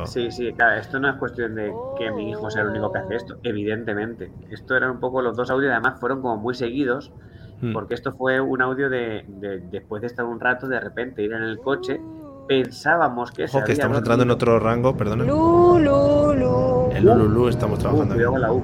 Sí, 0.06 0.32
sí, 0.32 0.52
claro, 0.52 0.82
esto 0.82 1.00
no 1.00 1.10
es 1.10 1.16
cuestión 1.16 1.56
de 1.56 1.72
que 1.98 2.12
mi 2.12 2.30
hijo 2.32 2.52
sea 2.52 2.64
el 2.64 2.70
único 2.70 2.92
que 2.92 3.00
hace 3.00 3.16
esto, 3.16 3.38
evidentemente. 3.44 4.30
Esto 4.52 4.76
eran 4.76 4.92
un 4.92 5.00
poco 5.00 5.22
los 5.22 5.38
dos 5.38 5.50
audios, 5.50 5.72
además 5.72 5.98
fueron 6.00 6.22
como 6.22 6.36
muy 6.38 6.56
seguidos, 6.56 7.14
Mm. 7.62 7.72
porque 7.74 7.94
esto 7.96 8.12
fue 8.12 8.40
un 8.42 8.62
audio 8.62 8.90
de, 8.90 9.24
de- 9.28 9.60
después 9.72 10.02
de 10.02 10.08
estar 10.08 10.26
un 10.26 10.40
rato, 10.42 10.68
de 10.68 10.80
repente 10.80 11.24
ir 11.24 11.32
en 11.32 11.42
el 11.42 11.58
coche, 11.60 12.02
pensábamos 12.50 13.32
que 13.32 13.48
se 13.48 13.56
Ojo, 13.58 13.66
que 13.66 13.72
había 13.72 13.74
estamos 13.74 13.98
entrando 14.00 14.24
en 14.26 14.32
otro 14.32 14.60
rango, 14.60 14.96
perdona. 14.98 15.24
Lu, 15.24 15.80
lu, 15.80 16.34
lu. 16.34 16.87
El 16.98 17.06
Lululu 17.06 17.48
estamos 17.50 17.78
Uh, 17.80 17.82
trabajando 17.82 18.14
aquí. 18.14 18.24
cuidado 18.24 18.38
la 18.38 18.52
U. 18.54 18.62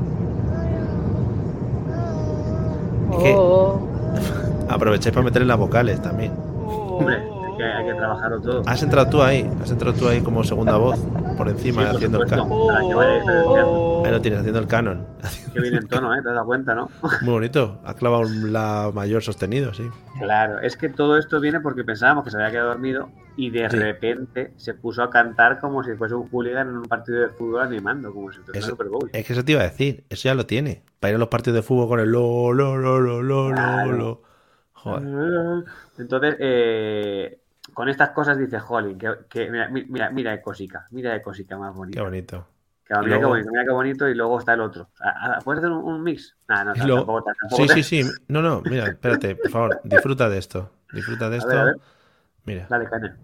Es 3.12 3.18
que- 3.24 3.36
Oh. 3.38 3.80
Aprovecháis 4.70 5.14
para 5.14 5.26
meterle 5.26 5.48
las 5.48 5.58
vocales 5.58 6.02
también. 6.02 6.32
Hombre, 6.68 7.16
hay 7.18 7.58
que, 7.58 7.64
hay 7.64 7.86
que 7.86 7.94
trabajarlo 7.94 8.40
todo. 8.42 8.62
Has 8.66 8.82
entrado 8.82 9.10
tú 9.10 9.22
ahí, 9.22 9.50
has 9.62 9.70
entrado 9.72 9.94
tú 9.96 10.08
ahí 10.08 10.22
como 10.22 10.44
segunda 10.44 10.78
voz, 10.78 11.00
por 11.44 11.52
encima, 11.52 11.82
Sí, 11.82 11.88
por 11.88 11.96
haciendo 11.98 12.24
el 12.24 12.30
canon. 12.30 12.50
Diferenciando. 12.50 14.04
Ahí 14.06 14.12
lo 14.12 14.22
tienes, 14.22 14.40
haciendo 14.40 14.60
el 14.60 14.68
canon. 14.68 15.08
Que 15.54 15.60
viene 15.62 15.78
en 15.78 15.88
tono, 15.88 16.14
¿eh? 16.14 16.22
¿Te 16.22 16.30
has 16.30 16.36
dado 16.36 16.46
cuenta, 16.46 16.76
no? 16.76 16.90
Muy 17.22 17.34
bonito. 17.34 17.80
Ha 17.86 17.94
clavado 17.94 18.24
un 18.24 18.52
la 18.54 18.92
mayor 18.94 19.22
sostenido, 19.24 19.74
sí. 19.74 19.90
Claro, 20.20 20.60
es 20.60 20.76
que 20.78 20.90
todo 20.90 21.18
esto 21.18 21.40
viene 21.40 21.60
porque 21.60 21.84
pensábamos 21.84 22.24
que 22.24 22.32
se 22.32 22.38
había 22.38 22.52
quedado 22.52 22.70
dormido 22.70 23.10
y 23.36 23.50
de 23.50 23.70
Sí. 23.70 23.78
repente 23.78 24.54
se 24.58 24.74
puso 24.74 25.04
a 25.04 25.10
cantar 25.10 25.60
como 25.60 25.84
si 25.84 25.94
fuese 25.96 26.16
un 26.16 26.30
hooligan 26.30 26.70
en 26.70 26.78
un 26.78 26.84
partido 26.86 27.20
de 27.22 27.30
fútbol 27.30 27.62
animando, 27.62 28.14
como 28.14 28.32
si 28.32 28.40
fuese 28.40 28.60
un 28.60 28.66
Super 28.70 28.88
Bowl. 28.90 29.10
Es 29.14 29.26
que 29.26 29.34
eso 29.34 29.44
te 29.44 29.52
iba 29.54 29.62
a 29.62 29.66
decir, 29.66 30.04
eso 30.10 30.24
ya 30.30 30.36
lo 30.36 30.46
tiene. 30.46 30.84
Para 31.00 31.12
ir 31.12 31.16
a 31.16 31.20
los 31.20 31.30
partidos 31.30 31.56
de 31.56 31.62
fútbol 31.64 31.88
con 31.88 32.00
el 32.00 32.10
lo, 32.10 32.54
lo, 32.54 32.78
lo, 32.78 33.00
lo, 33.00 33.22
lo, 33.22 33.50
lo, 33.50 33.56
Claro. 33.56 33.92
lo. 33.92 34.22
Joder. 34.74 35.64
Entonces, 35.98 36.36
eh, 36.40 37.40
con 37.74 37.90
estas 37.90 38.10
cosas 38.12 38.38
dice 38.38 38.58
Holly, 38.68 38.96
que, 38.98 39.12
que 39.30 39.50
mira, 39.50 39.68
mi- 39.70 39.86
mira, 39.86 40.10
mira 40.10 40.32
de 40.32 40.42
cosica, 40.42 40.88
mira 40.92 41.12
de 41.14 41.22
cosica 41.22 41.58
más 41.58 41.72
Qué 41.74 41.78
bonita. 41.78 42.04
bonito. 42.04 42.48
Que, 42.86 42.94
mira 42.96 43.04
Y 43.04 43.08
luego- 43.08 43.22
qué 43.22 43.26
bonito, 43.28 43.50
mira 43.52 43.64
qué 43.66 43.72
bonito 43.72 44.08
y 44.10 44.16
luego 44.16 44.40
está 44.40 44.54
el 44.54 44.62
otro. 44.62 44.90
Ah, 45.02 45.14
ah, 45.38 45.40
¿Puedes 45.44 45.60
hacer 45.60 45.72
un, 45.72 45.84
un 45.84 46.04
mix? 46.04 46.36
Nah, 46.48 46.64
no, 46.64 46.74
luego- 46.76 46.98
tampoco, 47.00 47.24
tampoco 47.24 47.56
Sí, 47.62 47.68
te- 47.68 47.84
sí, 47.84 48.04
sí. 48.04 48.10
No, 48.28 48.42
no, 48.42 48.62
mira, 48.70 48.88
espérate, 48.88 49.36
por 49.36 49.50
favor, 49.52 49.82
disfruta 49.84 50.30
de 50.30 50.38
esto. 50.38 50.72
Disfruta 50.92 51.30
de 51.30 51.36
A 51.36 51.38
esto. 51.40 51.50
ver, 51.50 51.58
a 51.60 51.64
ver. 51.66 51.76
Mira. 52.46 52.68
Dale, 52.70 52.90
caña. 52.90 53.16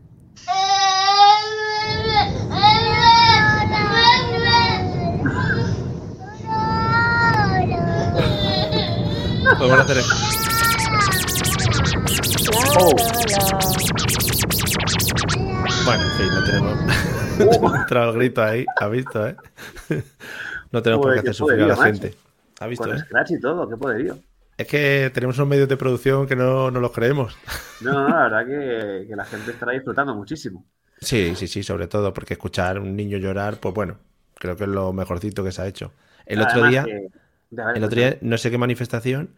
Podemos 9.57 9.79
hacer 9.79 9.97
esto. 9.97 10.15
Oh. 12.79 14.08
No 16.27 16.43
tenemos. 16.43 17.73
Ha 17.73 17.77
entrado 17.81 18.11
el 18.11 18.17
grito 18.17 18.43
ahí, 18.43 18.65
ha 18.79 18.87
visto, 18.87 19.27
¿eh? 19.27 19.35
No 20.71 20.81
tenemos 20.83 21.03
por 21.03 21.13
qué 21.13 21.19
hacer 21.21 21.33
sufrir 21.33 21.61
a 21.63 21.67
la 21.67 21.75
gente. 21.77 22.15
Ha 22.59 22.67
visto, 22.67 22.83
Con 22.87 22.97
¿eh? 22.97 22.99
Scratch 22.99 23.31
y 23.31 23.39
todo, 23.39 23.67
qué 23.67 23.75
poderío. 23.77 24.19
Es 24.57 24.67
que 24.67 25.09
tenemos 25.13 25.37
unos 25.37 25.47
medios 25.47 25.69
de 25.69 25.77
producción 25.77 26.27
que 26.27 26.35
no, 26.35 26.69
no 26.69 26.79
los 26.79 26.91
creemos. 26.91 27.35
No, 27.81 27.93
no, 27.93 28.09
la 28.09 28.23
verdad 28.29 28.45
que, 28.45 29.07
que 29.07 29.15
la 29.15 29.25
gente 29.25 29.51
estará 29.51 29.71
disfrutando 29.71 30.13
muchísimo. 30.13 30.65
Sí, 31.01 31.33
sí, 31.35 31.47
sí, 31.47 31.63
sobre 31.63 31.87
todo 31.87 32.13
porque 32.13 32.33
escuchar 32.33 32.77
a 32.77 32.81
un 32.81 32.95
niño 32.95 33.17
llorar, 33.17 33.59
pues 33.59 33.73
bueno, 33.73 33.97
creo 34.35 34.55
que 34.57 34.65
es 34.65 34.69
lo 34.69 34.91
mejorcito 34.93 35.43
que 35.43 35.51
se 35.51 35.61
ha 35.61 35.67
hecho. 35.67 35.93
El 36.25 36.41
otro 36.41 36.65
día, 36.67 36.83
que- 36.83 37.09
el 37.75 37.83
otro 37.83 37.97
día, 37.99 38.17
no 38.21 38.37
sé 38.37 38.51
qué 38.51 38.57
manifestación, 38.57 39.33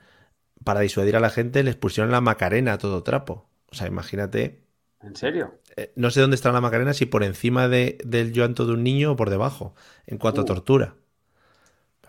para 0.64 0.82
disuadir 0.82 1.16
a 1.18 1.20
la 1.20 1.30
gente, 1.30 1.64
les 1.64 1.76
pusieron 1.76 2.12
la 2.12 2.22
Macarena 2.22 2.74
a 2.74 2.78
todo 2.80 3.04
trapo. 3.04 3.50
O 3.72 3.76
sea, 3.76 3.88
imagínate, 3.88 4.64
¿En 5.02 5.16
serio? 5.16 5.60
Eh, 5.78 5.92
no 5.96 6.10
sé 6.12 6.22
dónde 6.22 6.36
está 6.36 6.52
la 6.52 6.62
Macarena, 6.62 6.94
si 6.94 7.06
por 7.06 7.24
encima 7.24 7.68
de, 7.68 7.98
del 8.06 8.34
llanto 8.34 8.66
de 8.66 8.74
un 8.74 8.84
niño 8.84 9.12
o 9.14 9.16
por 9.16 9.30
debajo, 9.30 9.76
en 10.08 10.18
cuanto 10.18 10.42
a 10.42 10.44
Uh. 10.44 10.48
tortura. 10.48 10.96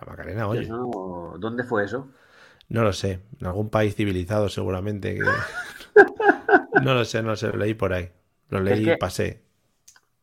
La 0.00 0.06
Macarena, 0.06 0.48
oye, 0.48 0.62
Eso- 0.62 1.36
¿Dónde 1.38 1.64
fue 1.64 1.84
eso? 1.84 2.08
no 2.68 2.82
lo 2.82 2.92
sé, 2.92 3.20
en 3.40 3.46
algún 3.46 3.70
país 3.70 3.94
civilizado 3.94 4.48
seguramente. 4.48 5.14
que- 5.16 5.22
No 6.82 6.94
lo 6.94 7.04
sé, 7.04 7.22
no 7.22 7.30
lo 7.30 7.36
sé, 7.36 7.48
lo 7.48 7.56
leí 7.56 7.74
por 7.74 7.92
ahí. 7.92 8.10
Lo 8.48 8.58
Es 8.58 8.64
leí 8.64 8.90
y 8.92 8.96
pasé. 8.96 9.42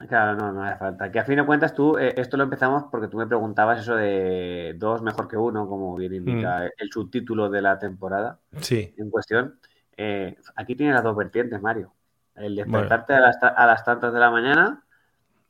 Claro, 0.07 0.35
no, 0.37 0.53
no 0.53 0.63
hace 0.63 0.77
falta. 0.79 1.11
Que 1.11 1.19
a 1.19 1.25
fin 1.25 1.35
de 1.35 1.45
cuentas 1.45 1.73
tú, 1.75 1.97
eh, 1.97 2.13
esto 2.17 2.37
lo 2.37 2.43
empezamos 2.43 2.85
porque 2.89 3.09
tú 3.09 3.17
me 3.17 3.27
preguntabas 3.27 3.81
eso 3.81 3.95
de 3.95 4.73
dos 4.77 5.01
mejor 5.01 5.27
que 5.27 5.35
uno, 5.35 5.67
como 5.67 5.95
bien 5.95 6.13
indica 6.13 6.59
Mm. 6.61 6.69
el 6.77 6.91
subtítulo 6.91 7.49
de 7.49 7.61
la 7.61 7.77
temporada 7.79 8.39
Sí, 8.61 8.93
en 8.97 9.09
cuestión. 9.09 9.59
Eh, 9.97 10.37
aquí 10.55 10.75
tiene 10.75 10.93
las 10.93 11.03
dos 11.03 11.15
vertientes, 11.17 11.61
Mario. 11.61 11.93
El 12.39 12.55
despertarte 12.55 13.13
a, 13.13 13.19
las, 13.19 13.37
a 13.41 13.65
las 13.65 13.83
tantas 13.83 14.13
de 14.13 14.19
la 14.19 14.31
mañana 14.31 14.83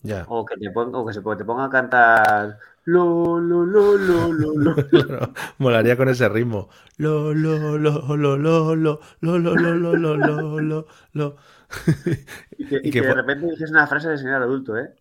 ya. 0.01 0.23
o 0.27 0.45
que 0.45 0.55
te 0.57 0.71
ponga, 0.71 0.97
o 0.99 1.05
que 1.05 1.13
se 1.13 1.21
te 1.21 1.45
ponga 1.45 1.65
a 1.65 1.69
cantar 1.69 2.59
lo, 2.85 3.39
lo, 3.39 3.65
lo, 3.65 3.97
lo, 3.97 4.33
lo, 4.33 4.53
lo. 4.53 4.75
Claro, 4.89 5.33
molaría 5.59 5.95
con 5.95 6.09
ese 6.09 6.27
ritmo. 6.29 6.69
Lo, 6.97 7.33
lo, 7.33 7.77
lo, 7.77 8.17
lo, 8.17 8.17
lo, 8.17 8.75
lo, 8.75 8.75
lo, 8.75 8.99
lo, 9.21 9.39
lo, 9.39 9.75
lo, 9.75 9.95
lo, 9.95 10.17
lo, 10.17 10.59
lo, 10.61 10.87
lo. 11.13 11.35
Y 12.57 12.65
que, 12.65 12.81
Y 12.83 12.91
que 12.91 13.01
que 13.01 13.01
de 13.01 13.13
repente 13.13 13.45
dices 13.47 13.69
una 13.71 13.85
frase 13.87 14.09
de 14.09 14.17
señor 14.17 14.41
adulto, 14.41 14.77
¿eh? 14.77 14.95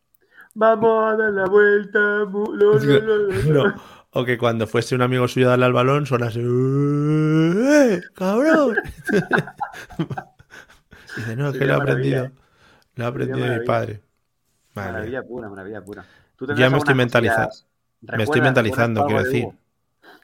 Vamos 0.54 1.12
a 1.12 1.16
dar 1.16 1.32
la 1.32 1.46
vuelta. 1.46 1.98
lo, 1.98 2.28
lo, 2.54 2.78
lo, 2.78 3.00
lo. 3.00 3.68
No, 3.68 3.74
o 4.10 4.24
que 4.24 4.36
cuando 4.38 4.66
fuese 4.66 4.94
un 4.94 5.02
amigo 5.02 5.28
suyo 5.28 5.46
a 5.46 5.50
darle 5.50 5.66
al 5.66 5.72
balón 5.72 6.06
sonase 6.06 6.40
¡Eh, 6.42 8.00
cabrón! 8.14 8.76
Dice, 11.18 11.36
no, 11.36 11.48
es 11.50 11.56
que 11.58 11.64
lo 11.66 11.74
he 11.74 11.76
aprendido. 11.76 12.24
¿eh? 12.26 12.30
Lo 12.96 13.04
he 13.04 13.06
aprendido 13.06 13.46
de 13.46 13.58
mi 13.60 13.64
padre. 13.66 14.00
Madre. 14.74 14.92
Maravilla 14.92 15.22
pura, 15.22 15.48
maravilla 15.48 15.84
pura. 15.84 16.04
¿Tú 16.36 16.46
Ya 16.46 16.54
me 16.54 16.78
estoy 16.78 16.92
algunas 16.92 16.96
mentaliza- 16.96 17.44
cosillas? 17.46 17.66
Me 18.00 18.06
estoy 18.06 18.18
¿Recuerdas- 18.18 18.44
mentalizando, 18.44 19.04
quiero 19.06 19.22
de 19.22 19.28
decir. 19.28 19.44
Hugo? 19.44 19.54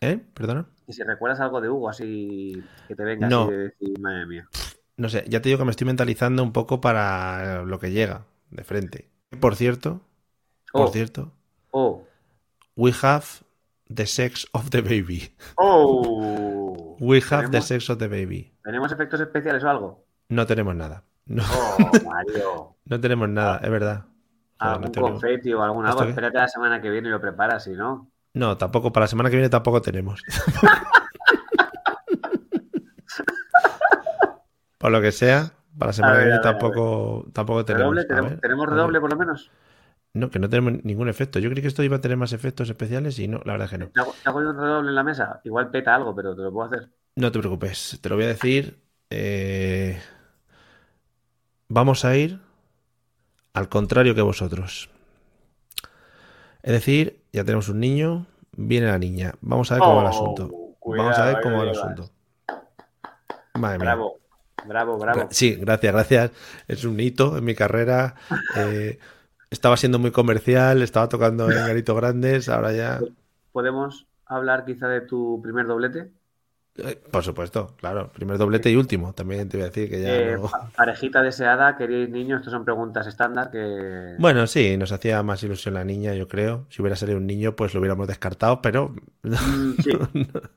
¿Eh? 0.00 0.20
¿Perdona? 0.34 0.66
Y 0.86 0.92
si 0.92 1.02
recuerdas 1.02 1.40
algo 1.40 1.60
de 1.60 1.68
Hugo, 1.70 1.88
así 1.88 2.62
que 2.88 2.94
te 2.94 3.04
venga 3.04 3.28
No. 3.28 3.42
así 3.44 3.50
de 3.52 3.58
decir, 3.58 3.98
madre 4.00 4.26
mía. 4.26 4.48
No 4.96 5.08
sé, 5.08 5.24
ya 5.28 5.40
te 5.42 5.48
digo 5.48 5.58
que 5.58 5.64
me 5.64 5.70
estoy 5.72 5.86
mentalizando 5.86 6.42
un 6.42 6.52
poco 6.52 6.80
para 6.80 7.62
lo 7.64 7.78
que 7.80 7.90
llega 7.90 8.26
de 8.50 8.62
frente. 8.64 9.08
Por 9.40 9.56
cierto, 9.56 10.02
por 10.72 10.88
Oh, 10.88 10.92
cierto, 10.92 11.32
oh, 11.72 12.04
we 12.76 12.92
have 13.02 13.24
the 13.92 14.06
sex 14.06 14.46
of 14.52 14.70
the 14.70 14.82
baby. 14.82 15.34
oh. 15.56 16.96
We 17.00 17.18
have 17.30 17.46
the 17.46 17.48
¿Tenemos, 17.48 17.66
sex 17.66 17.90
of 17.90 17.98
the 17.98 18.06
baby. 18.08 18.52
¿Tenemos 18.62 18.92
efectos 18.92 19.20
especiales 19.20 19.64
o 19.64 19.68
algo? 19.70 20.03
No 20.28 20.46
tenemos 20.46 20.74
nada. 20.74 21.04
No, 21.26 21.42
Oh, 21.52 21.76
Mario. 22.08 22.76
no 22.84 23.00
tenemos 23.00 23.28
nada, 23.28 23.58
es 23.62 23.70
verdad. 23.70 24.04
Joder, 24.60 24.78
no 24.80 24.86
Algún 24.86 24.92
tenemos- 24.92 25.10
confeti 25.20 25.52
o 25.52 25.62
algún 25.62 25.84
¿Esto 25.86 25.98
algo. 25.98 26.04
qué? 26.06 26.10
Espérate 26.10 26.38
la 26.38 26.48
semana 26.48 26.80
que 26.80 26.90
viene 26.90 27.08
y 27.08 27.10
lo 27.10 27.20
preparas, 27.20 27.64
si 27.64 27.72
no. 27.72 28.10
No, 28.34 28.56
tampoco, 28.56 28.92
para 28.92 29.04
la 29.04 29.08
semana 29.08 29.30
que 29.30 29.36
viene 29.36 29.48
tampoco 29.48 29.80
tenemos. 29.82 30.22
Por 34.78 34.92
lo 34.92 35.00
que 35.00 35.12
sea, 35.12 35.52
para 35.78 35.90
la 35.90 35.92
semana 35.94 36.18
que 36.18 36.24
viene 36.24 36.40
tampoco, 36.40 37.26
tampoco 37.32 37.64
tenemos. 37.64 37.94
¿Redoble? 37.94 38.04
¿Tenemos, 38.04 38.40
¿tenemos 38.40 38.68
redoble 38.68 39.00
por 39.00 39.10
lo 39.12 39.18
menos? 39.18 39.50
No, 40.12 40.30
que 40.30 40.38
no 40.38 40.48
tenemos 40.48 40.84
ningún 40.84 41.08
efecto. 41.08 41.38
Yo 41.38 41.48
creí 41.50 41.62
que 41.62 41.68
esto 41.68 41.82
iba 41.82 41.96
a 41.96 42.00
tener 42.00 42.16
más 42.18 42.32
efectos 42.32 42.68
especiales 42.68 43.18
y 43.18 43.26
no, 43.26 43.40
la 43.44 43.52
verdad 43.52 43.64
es 43.66 43.70
que 43.70 43.78
no. 43.78 43.88
¿Te 43.88 44.00
hago, 44.00 44.14
te 44.22 44.28
hago 44.28 44.38
un 44.40 44.56
redoble 44.56 44.90
en 44.90 44.94
la 44.94 45.02
mesa? 45.02 45.40
Igual 45.44 45.70
peta 45.70 45.94
algo, 45.94 46.14
pero 46.14 46.36
te 46.36 46.42
lo 46.42 46.52
puedo 46.52 46.66
hacer. 46.66 46.90
No 47.16 47.32
te 47.32 47.38
preocupes, 47.38 47.98
te 48.00 48.08
lo 48.08 48.16
voy 48.16 48.24
a 48.24 48.28
decir. 48.28 48.78
eh, 49.10 49.98
Vamos 51.74 52.04
a 52.04 52.16
ir 52.16 52.38
al 53.52 53.68
contrario 53.68 54.14
que 54.14 54.22
vosotros. 54.22 54.90
Es 56.62 56.72
decir, 56.72 57.24
ya 57.32 57.42
tenemos 57.42 57.68
un 57.68 57.80
niño, 57.80 58.26
viene 58.52 58.86
la 58.86 58.98
niña. 59.00 59.34
Vamos 59.40 59.72
a 59.72 59.74
ver 59.74 59.80
cómo 59.82 59.96
va 59.96 60.02
el 60.02 60.06
asunto. 60.06 60.50
Oh, 60.52 60.96
Vamos 60.96 61.18
a 61.18 61.24
ver 61.24 61.34
cuidado, 61.34 61.42
cómo 61.42 61.56
va 61.56 61.62
el 61.64 61.70
asunto. 61.70 62.10
Madre 63.54 63.78
mía. 63.78 63.86
Bravo, 63.86 64.18
bravo, 64.64 64.98
bravo. 64.98 65.28
Sí, 65.32 65.56
gracias, 65.56 65.92
gracias. 65.92 66.30
Es 66.68 66.84
un 66.84 67.00
hito 67.00 67.36
en 67.36 67.44
mi 67.44 67.56
carrera. 67.56 68.14
Eh, 68.56 69.00
estaba 69.50 69.76
siendo 69.76 69.98
muy 69.98 70.12
comercial, 70.12 70.80
estaba 70.80 71.08
tocando 71.08 71.50
en 71.50 71.56
garitos 71.66 71.96
grandes, 71.96 72.48
ahora 72.48 72.72
ya. 72.72 73.00
¿Podemos 73.50 74.06
hablar 74.26 74.64
quizá 74.64 74.86
de 74.86 75.00
tu 75.00 75.40
primer 75.42 75.66
doblete? 75.66 76.12
Por 77.12 77.22
supuesto, 77.22 77.74
claro. 77.78 78.10
Primer 78.12 78.36
doblete 78.36 78.68
y 78.68 78.74
último. 78.74 79.12
También 79.12 79.48
te 79.48 79.56
voy 79.56 79.62
a 79.62 79.66
decir 79.66 79.88
que 79.88 80.02
ya 80.02 80.08
Eh, 80.12 80.36
no- 80.36 80.50
parejita 80.76 81.22
deseada, 81.22 81.76
queréis 81.76 82.08
niños, 82.10 82.40
estas 82.40 82.52
son 82.52 82.64
preguntas 82.64 83.06
estándar 83.06 83.50
que... 83.52 84.16
Bueno, 84.18 84.46
sí, 84.48 84.76
nos 84.76 84.90
hacía 84.90 85.22
más 85.22 85.40
ilusión 85.44 85.74
la 85.74 85.84
niña, 85.84 86.14
yo 86.14 86.26
creo. 86.26 86.66
Si 86.70 86.82
hubiera 86.82 86.96
salido 86.96 87.18
un 87.18 87.26
niño, 87.28 87.54
pues 87.54 87.74
lo 87.74 87.80
hubiéramos 87.80 88.08
descartado, 88.08 88.60
pero 88.60 88.92
Mm, 89.24 89.72
sí, 89.82 89.90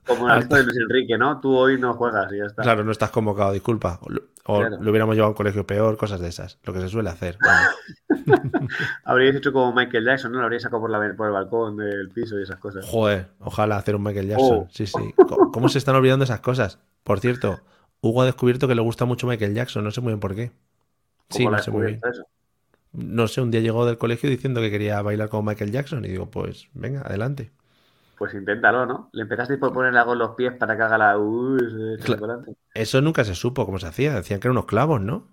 como 0.06 0.28
lista 0.34 0.56
de 0.58 0.64
Luis 0.64 0.76
Enrique, 0.76 1.16
¿no? 1.16 1.40
Tú 1.40 1.56
hoy 1.56 1.80
no 1.80 1.94
juegas 1.94 2.30
y 2.32 2.38
ya 2.38 2.44
está. 2.44 2.62
claro, 2.62 2.84
no 2.84 2.92
estás 2.92 3.10
convocado, 3.10 3.52
disculpa. 3.52 3.98
O, 4.02 4.10
lo- 4.10 4.22
o 4.44 4.58
Claro. 4.60 4.76
lo 4.80 4.90
hubiéramos 4.90 5.14
llevado 5.14 5.28
a 5.28 5.30
un 5.30 5.36
colegio 5.36 5.66
peor, 5.66 5.96
cosas 5.96 6.20
de 6.20 6.28
esas. 6.28 6.58
Lo 6.64 6.72
que 6.72 6.80
se 6.80 6.88
suele 6.88 7.08
hacer. 7.10 7.38
Habríais 9.04 9.36
hecho 9.36 9.52
como 9.52 9.72
Michael 9.72 10.04
Jackson, 10.04 10.32
¿no? 10.32 10.38
Lo 10.38 10.44
habríais 10.44 10.62
sacado 10.62 10.80
por, 10.80 10.90
la, 10.90 10.98
por 11.16 11.26
el 11.26 11.32
balcón 11.32 11.76
del 11.76 12.08
piso 12.10 12.38
y 12.38 12.42
esas 12.42 12.58
cosas. 12.58 12.84
Joder, 12.86 13.28
ojalá 13.40 13.76
hacer 13.76 13.94
un 13.96 14.02
Michael 14.02 14.28
Jackson. 14.28 14.58
Oh. 14.62 14.68
Sí, 14.70 14.86
sí. 14.86 15.14
¿Cómo, 15.16 15.50
cómo 15.52 15.68
se 15.68 15.78
están 15.78 15.96
olvidando 15.96 16.07
esas 16.24 16.40
cosas? 16.40 16.80
Por 17.04 17.20
cierto, 17.20 17.60
Hugo 18.00 18.22
ha 18.22 18.26
descubierto 18.26 18.68
que 18.68 18.74
le 18.74 18.82
gusta 18.82 19.04
mucho 19.04 19.26
Michael 19.26 19.54
Jackson, 19.54 19.84
no 19.84 19.90
sé 19.90 20.00
muy 20.00 20.12
bien 20.12 20.20
por 20.20 20.34
qué. 20.34 20.52
Sí, 21.30 21.44
¿Cómo 21.44 21.50
lo 21.50 21.56
no 21.56 21.62
sé 21.62 21.70
muy 21.70 21.86
bien. 21.86 22.00
eso? 22.10 22.24
No 22.92 23.28
sé, 23.28 23.40
un 23.40 23.50
día 23.50 23.60
llegó 23.60 23.86
del 23.86 23.98
colegio 23.98 24.28
diciendo 24.30 24.60
que 24.60 24.70
quería 24.70 25.00
bailar 25.02 25.28
como 25.30 25.42
Michael 25.50 25.72
Jackson 25.72 26.04
y 26.04 26.08
digo, 26.08 26.30
pues 26.30 26.68
venga, 26.74 27.02
adelante. 27.02 27.52
Pues 28.16 28.34
inténtalo, 28.34 28.84
¿no? 28.84 29.10
Le 29.12 29.22
empezaste 29.22 29.58
por 29.58 29.72
ponerle 29.72 30.00
algo 30.00 30.14
en 30.14 30.18
los 30.18 30.34
pies 30.34 30.52
para 30.58 30.76
que 30.76 30.82
haga 30.82 30.98
la... 30.98 31.18
Uy. 31.18 31.58
Eso 32.74 33.00
nunca 33.00 33.24
se 33.24 33.34
supo 33.34 33.64
cómo 33.64 33.78
se 33.78 33.86
hacía. 33.86 34.14
Decían 34.14 34.40
que 34.40 34.48
eran 34.48 34.56
unos 34.56 34.66
clavos, 34.66 35.00
¿no? 35.00 35.28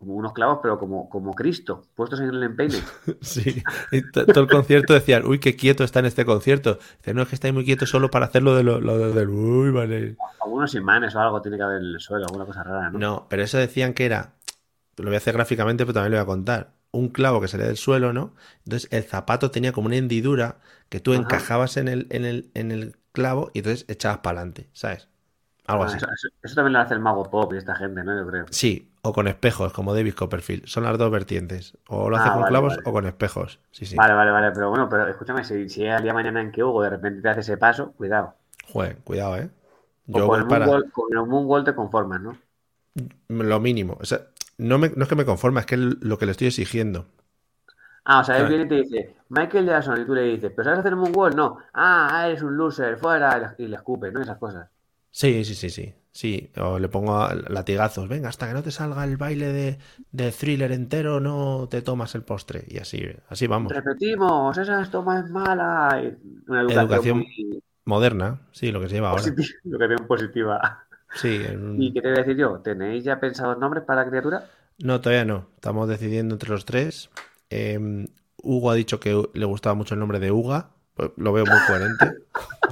Como 0.00 0.14
unos 0.14 0.32
clavos, 0.32 0.58
pero 0.62 0.78
como, 0.80 1.08
como 1.08 1.32
Cristo, 1.36 1.82
puestos 1.94 2.18
en 2.20 2.30
el 2.30 2.42
empeine. 2.42 2.78
Sí, 3.22 3.62
y 3.90 4.02
to- 4.02 4.28
todo 4.30 4.44
el 4.44 4.50
concierto 4.50 4.94
decían, 4.94 5.24
uy, 5.26 5.38
qué 5.40 5.56
quieto 5.56 5.84
está 5.84 6.00
en 6.00 6.06
este 6.06 6.24
concierto. 6.24 6.78
Dice, 6.98 7.14
no, 7.14 7.22
es 7.22 7.28
que 7.28 7.34
está 7.34 7.46
ahí 7.48 7.52
muy 7.52 7.64
quieto 7.64 7.86
solo 7.86 8.10
para 8.10 8.26
hacerlo 8.26 8.54
de 8.56 8.62
lo, 8.62 8.80
lo 8.80 8.98
de- 8.98 9.12
del, 9.12 9.28
uy, 9.28 9.70
vale. 9.70 10.16
Algunos 10.42 10.74
imanes 10.74 11.14
o 11.14 11.20
algo 11.20 11.40
tiene 11.40 11.56
que 11.56 11.62
haber 11.62 11.78
en 11.82 11.86
el 11.94 12.00
suelo, 12.00 12.26
alguna 12.26 12.44
cosa 12.46 12.62
rara, 12.62 12.90
¿no? 12.90 13.00
No, 13.00 13.26
pero 13.30 13.42
eso 13.42 13.58
decían 13.58 13.94
que 13.94 14.04
era, 14.06 14.36
lo 14.98 15.06
voy 15.06 15.16
a 15.16 15.18
hacer 15.18 15.34
gráficamente, 15.34 15.84
pero 15.86 15.94
también 15.94 16.12
lo 16.12 16.18
voy 16.18 16.24
a 16.24 16.26
contar, 16.26 16.74
un 16.92 17.10
clavo 17.10 17.40
que 17.42 17.48
salía 17.48 17.66
del 17.68 17.78
suelo, 17.78 18.14
¿no? 18.14 18.36
Entonces 18.66 18.88
el 18.92 19.04
zapato 19.04 19.52
tenía 19.52 19.72
como 19.72 19.88
una 19.88 19.96
hendidura 19.98 20.60
que 20.90 21.00
tú 21.00 21.14
Ajá. 21.14 21.14
encajabas 21.14 21.78
en 21.78 21.88
el, 21.88 22.08
en 22.10 22.26
el, 22.26 22.52
en 22.54 22.72
el 22.72 22.98
clavo 23.12 23.52
y 23.54 23.60
entonces 23.60 23.86
echabas 23.90 24.20
para 24.20 24.40
adelante, 24.40 24.70
¿sabes? 24.74 25.08
Algo 25.70 25.84
Ah, 25.84 25.84
así. 25.84 25.98
eso, 26.42 26.54
también 26.54 26.72
lo 26.74 26.78
hace 26.80 26.94
el 26.94 27.00
mago 27.00 27.30
pop 27.30 27.52
y 27.54 27.56
esta 27.58 27.74
gente, 27.76 28.04
¿no? 28.04 28.16
Yo 28.18 28.26
creo. 28.30 28.46
Sí, 28.50 28.90
o 29.02 29.12
con 29.12 29.28
espejos, 29.28 29.72
como 29.72 29.94
David 29.94 30.14
Copperfield. 30.14 30.66
Son 30.66 30.84
las 30.84 30.98
dos 30.98 31.10
vertientes. 31.10 31.76
O 31.88 32.10
lo 32.10 32.16
hace 32.16 32.30
Ah, 32.30 32.32
con 32.32 32.44
vale, 32.44 32.44
clavos 32.44 32.74
vale. 32.74 32.82
o 32.84 32.92
con 32.92 33.06
espejos. 33.06 33.60
Sí, 33.70 33.86
sí. 33.86 33.98
Vale, 33.98 34.14
vale, 34.14 34.30
vale, 34.32 34.50
pero 34.52 34.68
bueno, 34.70 34.88
pero 34.88 35.06
escúchame, 35.08 35.44
si, 35.44 35.68
si 35.68 35.84
el 35.84 36.02
día 36.02 36.10
de 36.10 36.14
mañana 36.14 36.40
en 36.40 36.50
que 36.52 36.62
Hugo 36.64 36.82
de 36.82 36.90
repente 36.90 37.22
te 37.22 37.28
hace 37.28 37.40
ese 37.40 37.56
paso, 37.56 37.92
cuidado. 37.92 38.34
Joder, 38.72 38.96
cuidado, 39.04 39.36
¿eh? 39.36 39.50
O 40.16 40.18
Yo 40.18 40.26
con 40.26 40.38
el, 40.40 40.46
para 40.48 40.66
con 40.92 41.08
el 41.16 41.26
moonwalk 41.26 41.64
te 41.66 41.74
conformas, 41.74 42.20
¿no? 42.20 42.32
lo 43.28 43.60
mínimo. 43.60 43.96
O 44.00 44.04
sea, 44.04 44.28
no, 44.58 44.78
me- 44.78 44.90
no 44.90 45.02
es 45.04 45.08
que 45.08 45.16
me 45.16 45.24
conforme, 45.24 45.60
es 45.60 45.66
que 45.66 45.74
es 45.76 45.80
lo 45.80 46.18
que 46.18 46.26
le 46.26 46.32
estoy 46.32 46.48
exigiendo. 46.48 47.06
Ah, 48.04 48.20
o 48.20 48.24
sea, 48.24 48.38
él 48.38 48.46
viene 48.46 48.64
y 48.64 48.68
te 48.68 48.74
dice, 48.76 49.16
Michael 49.30 49.66
Jackson, 49.66 50.00
y 50.00 50.04
tú 50.06 50.14
le 50.14 50.22
dices, 50.22 50.50
¿pero 50.54 50.64
sabes 50.64 50.80
hacer 50.80 50.96
moonwalk? 50.96 51.34
No. 51.34 51.58
Ah, 51.72 52.24
eres 52.26 52.42
un 52.42 52.56
loser, 52.56 52.96
fuera, 52.98 53.36
y 53.38 53.40
le, 53.62 53.64
y 53.66 53.68
le 53.68 53.76
escupe, 53.76 54.10
¿no? 54.10 54.20
Esas 54.20 54.38
cosas. 54.38 54.68
Sí, 55.12 55.44
sí, 55.44 55.54
sí, 55.54 55.70
sí. 55.70 55.94
Sí, 56.12 56.50
o 56.56 56.78
le 56.80 56.88
pongo 56.88 57.16
a- 57.18 57.34
latigazos. 57.34 58.08
Venga, 58.08 58.28
hasta 58.28 58.48
que 58.48 58.54
no 58.54 58.62
te 58.62 58.70
salga 58.72 59.04
el 59.04 59.16
baile 59.16 59.52
de, 59.52 59.78
de 60.10 60.32
thriller 60.32 60.72
entero, 60.72 61.20
no 61.20 61.68
te 61.70 61.82
tomas 61.82 62.14
el 62.14 62.22
postre. 62.24 62.64
Y 62.68 62.78
así, 62.78 63.02
así 63.28 63.46
vamos. 63.46 63.72
Repetimos, 63.72 64.58
esa 64.58 64.84
toma 64.90 65.20
es 65.20 65.30
mala. 65.30 66.02
Y 66.02 66.18
Una 66.48 66.60
educación, 66.62 66.82
Educación 66.82 67.18
muy 67.18 67.62
Moderna, 67.84 68.48
sí, 68.52 68.72
lo 68.72 68.80
que 68.80 68.88
se 68.88 68.94
lleva 68.96 69.10
ahora. 69.10 69.22
positiva. 69.22 69.46
Educación 69.64 70.06
positiva. 70.06 70.86
Sí, 71.12 71.42
en 71.46 71.76
¿Y 71.80 71.92
qué 71.92 72.00
te 72.02 72.08
voy 72.08 72.18
a 72.18 72.22
decir 72.22 72.36
yo? 72.36 72.60
¿Tenéis 72.60 73.04
ya 73.04 73.20
pensados 73.20 73.58
nombres 73.58 73.84
para 73.84 74.04
la 74.04 74.10
criatura? 74.10 74.44
No, 74.78 75.00
todavía 75.00 75.24
no. 75.24 75.48
Estamos 75.56 75.88
decidiendo 75.88 76.34
entre 76.34 76.50
los 76.50 76.64
tres. 76.64 77.10
Eh, 77.50 77.78
Hugo 78.42 78.70
ha 78.70 78.74
dicho 78.74 79.00
que 79.00 79.22
le 79.34 79.44
gustaba 79.44 79.74
mucho 79.74 79.94
el 79.94 80.00
nombre 80.00 80.20
de 80.20 80.32
Uga. 80.32 80.70
Pues 80.94 81.10
Lo 81.16 81.32
veo 81.32 81.46
muy 81.46 81.60
coherente. 81.62 82.16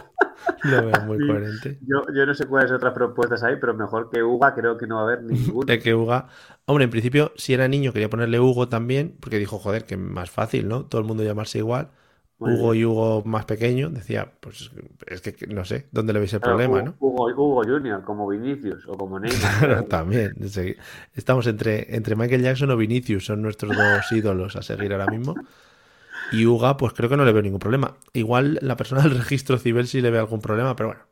Lo 0.62 0.84
veo 0.86 1.00
muy 1.00 1.18
Sí. 1.18 1.26
coherente. 1.26 1.78
Yo, 1.80 2.02
yo 2.14 2.26
no 2.26 2.34
sé 2.34 2.46
cuáles 2.46 2.70
otras 2.72 2.92
propuestas 2.94 3.42
hay, 3.42 3.56
pero 3.56 3.74
mejor 3.74 4.10
que 4.10 4.22
Uga 4.22 4.54
creo 4.54 4.76
que 4.78 4.86
no 4.86 4.96
va 4.96 5.00
a 5.02 5.04
haber 5.04 5.22
ninguna. 5.24 5.74
De 5.74 5.78
que 5.80 5.94
Uga. 5.94 6.28
Hombre, 6.66 6.84
en 6.84 6.90
principio, 6.90 7.32
si 7.36 7.54
era 7.54 7.68
niño, 7.68 7.92
quería 7.92 8.10
ponerle 8.10 8.40
Hugo 8.40 8.68
también, 8.68 9.16
porque 9.20 9.38
dijo, 9.38 9.58
joder, 9.58 9.84
que 9.84 9.96
más 9.96 10.30
fácil, 10.30 10.68
¿no? 10.68 10.86
Todo 10.86 11.00
el 11.00 11.06
mundo 11.06 11.22
llamarse 11.24 11.58
igual. 11.58 11.90
Muy 12.38 12.54
Hugo 12.54 12.72
bien. 12.72 12.74
y 12.74 12.84
Hugo 12.84 13.22
más 13.24 13.44
pequeño, 13.46 13.90
decía, 13.90 14.32
pues 14.40 14.70
es 15.06 15.20
que 15.22 15.46
no 15.48 15.64
sé, 15.64 15.88
¿dónde 15.92 16.12
le 16.12 16.20
veis 16.20 16.32
el 16.34 16.40
Claro, 16.40 16.42
problema, 16.42 16.82
Hugo, 16.82 16.82
no? 16.82 16.98
Hugo, 16.98 17.26
Hugo 17.32 17.62
Junior, 17.64 18.02
como 18.04 18.26
Vinicius 18.28 18.86
o 18.88 18.96
como 18.96 19.18
Neymar. 19.20 19.56
Claro, 19.58 19.84
también. 19.86 20.36
Estamos 21.14 21.46
entre, 21.46 21.94
entre 21.96 22.16
Michael 22.16 22.42
Jackson 22.42 22.70
o 22.70 22.76
Vinicius, 22.76 23.26
son 23.26 23.42
nuestros 23.42 23.76
dos 23.76 24.10
ídolos 24.12 24.56
a 24.56 24.62
seguir 24.62 24.92
ahora 24.92 25.08
mismo. 25.08 25.42
Y 26.30 26.46
Uga, 26.46 26.76
pues 26.76 26.92
creo 26.92 27.08
que 27.08 27.16
no 27.16 27.24
le 27.24 27.32
veo 27.32 27.42
ningún 27.42 27.58
problema. 27.60 27.96
Igual 28.12 28.58
la 28.62 28.76
persona 28.76 29.02
del 29.02 29.16
registro 29.18 29.58
civil 29.58 29.86
sí 29.88 30.00
le 30.00 30.10
ve 30.10 30.18
algún 30.18 30.40
problema, 30.40 30.76
pero 30.76 30.90
bueno. 30.90 31.02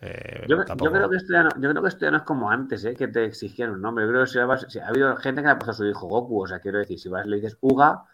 eh, 0.00 0.48
Yo, 0.48 0.56
yo 0.78 0.92
creo 0.92 1.10
que 1.10 1.16
esto 1.16 1.32
ya 1.32 1.42
no, 1.42 1.50
yo 1.60 1.70
creo 1.70 1.82
que 1.82 1.88
esto 1.88 2.04
ya 2.06 2.10
no 2.10 2.16
es 2.18 2.22
como 2.22 2.50
antes, 2.50 2.84
¿eh? 2.84 2.94
que 2.96 3.08
te 3.08 3.24
exigían 3.26 3.70
un 3.70 3.82
nombre. 3.82 4.04
Yo 4.06 4.10
creo 4.12 4.24
que 4.24 4.30
si, 4.30 4.38
vas- 4.38 4.66
si 4.68 4.78
ha 4.78 4.88
habido 4.88 5.14
gente 5.16 5.40
que 5.42 5.46
le 5.46 5.52
ha 5.52 5.58
puesto 5.58 5.72
a 5.72 5.74
su 5.74 5.84
hijo 5.86 6.06
Goku, 6.06 6.42
o 6.44 6.46
sea, 6.46 6.60
quiero 6.60 6.78
decir, 6.78 6.98
si 6.98 7.08
vas 7.08 7.26
le 7.26 7.36
dices 7.36 7.58
Uga, 7.60 8.04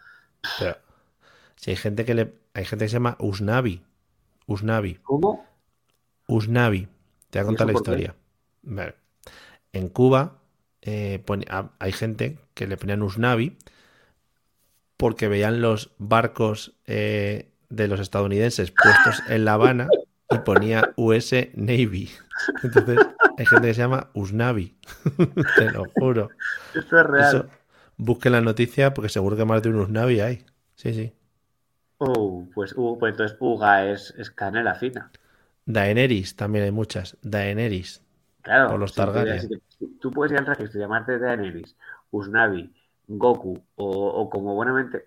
pero 0.55 0.77
si 1.57 1.71
hay 1.71 1.77
gente 1.77 2.05
que 2.05 2.15
le, 2.15 2.35
hay 2.53 2.65
gente 2.65 2.85
que 2.85 2.89
se 2.89 2.95
llama 2.95 3.17
Usnavi. 3.19 3.83
Usnavi. 4.47 4.99
¿cómo? 5.01 5.45
Usnavi. 6.27 6.87
Te 7.29 7.39
voy 7.39 7.43
a 7.43 7.45
¿Y 7.45 7.45
contar 7.45 7.67
la 7.67 7.73
historia. 7.73 8.15
Vale. 8.63 8.95
En 9.73 9.89
Cuba 9.89 10.41
eh, 10.81 11.21
pone- 11.25 11.47
hay 11.79 11.91
gente 11.93 12.39
que 12.53 12.67
le 12.67 12.77
ponían 12.77 13.03
Usnavi 13.03 13.57
porque 14.97 15.27
veían 15.27 15.61
los 15.61 15.91
barcos 15.97 16.75
eh, 16.85 17.51
de 17.69 17.87
los 17.87 17.99
estadounidenses 17.99 18.71
puestos 18.71 19.23
en 19.29 19.45
La 19.45 19.53
Habana 19.53 19.87
y 20.29 20.37
ponía 20.39 20.93
US 20.95 21.33
Navy. 21.55 22.09
Entonces 22.63 22.99
hay 23.37 23.45
gente 23.45 23.67
que 23.67 23.73
se 23.73 23.81
llama 23.81 24.09
Usnavi. 24.13 24.75
Te 25.57 25.71
lo 25.71 25.85
juro. 25.95 26.29
Esto 26.73 26.99
es 26.99 27.05
real. 27.05 27.27
Eso, 27.27 27.45
busquen 27.97 28.31
la 28.31 28.41
noticia 28.41 28.93
porque 28.93 29.09
seguro 29.09 29.35
que 29.35 29.45
más 29.45 29.61
de 29.61 29.69
un 29.69 29.75
Usnavi 29.79 30.19
hay. 30.19 30.45
Sí, 30.75 30.93
sí. 30.93 31.13
Oh, 31.97 32.47
pues, 32.53 32.73
uh, 32.75 32.97
pues 32.99 33.11
entonces 33.11 33.37
Uga 33.39 33.89
es, 33.89 34.13
es 34.17 34.29
canela 34.29 34.75
fina. 34.75 35.11
Daenerys 35.65 36.35
también 36.35 36.65
hay 36.65 36.71
muchas. 36.71 37.17
Daenerys. 37.21 38.01
Claro, 38.41 38.71
Por 38.71 38.79
los 38.79 38.93
Targaryen. 38.93 39.61
tú 40.01 40.11
puedes 40.11 40.33
ir 40.33 40.39
al 40.39 40.45
registro 40.45 40.79
y 40.79 40.83
llamarte 40.83 41.17
Daenerys, 41.17 41.77
Usnavi, 42.11 42.73
Goku 43.07 43.61
o, 43.75 44.07
o 44.07 44.29
como 44.29 44.55
buenamente. 44.55 45.05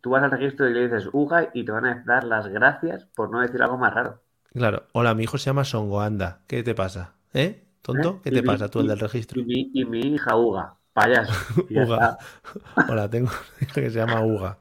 Tú 0.00 0.10
vas 0.10 0.22
al 0.22 0.30
registro 0.32 0.68
y 0.68 0.74
le 0.74 0.82
dices 0.88 1.08
Uga 1.12 1.50
y 1.54 1.64
te 1.64 1.72
van 1.72 1.86
a 1.86 2.02
dar 2.06 2.24
las 2.24 2.48
gracias 2.48 3.06
por 3.14 3.30
no 3.30 3.40
decir 3.40 3.62
algo 3.62 3.78
más 3.78 3.94
raro. 3.94 4.20
Claro. 4.52 4.84
Hola, 4.92 5.14
mi 5.14 5.24
hijo 5.24 5.38
se 5.38 5.46
llama 5.46 5.64
Songoanda. 5.64 6.40
¿Qué 6.46 6.62
te 6.62 6.74
pasa? 6.74 7.14
¿Eh? 7.32 7.64
¿Tonto? 7.82 8.16
¿Eh? 8.16 8.20
¿Qué 8.24 8.30
Y 8.30 8.34
te 8.34 8.42
mi- 8.42 8.46
pasa 8.48 8.68
tú, 8.68 8.80
el 8.80 8.88
del 8.88 8.98
registro? 8.98 9.40
Y 9.40 9.44
mi, 9.44 9.70
y 9.72 9.84
mi 9.84 10.00
hija 10.00 10.36
Uga, 10.36 10.76
payaso. 10.92 11.32
Uga. 11.70 12.18
Hola, 12.88 13.08
tengo 13.08 13.28
un 13.30 13.64
hijo 13.66 13.74
que 13.74 13.90
se 13.90 13.98
llama 13.98 14.22
Uga. 14.22 14.58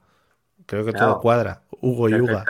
Creo 0.66 0.86
que 0.86 0.92
Claro. 0.92 1.14
todo 1.14 1.22
cuadra. 1.22 1.64
Hugo 1.82 2.08
y 2.10 2.22
Uga. 2.22 2.46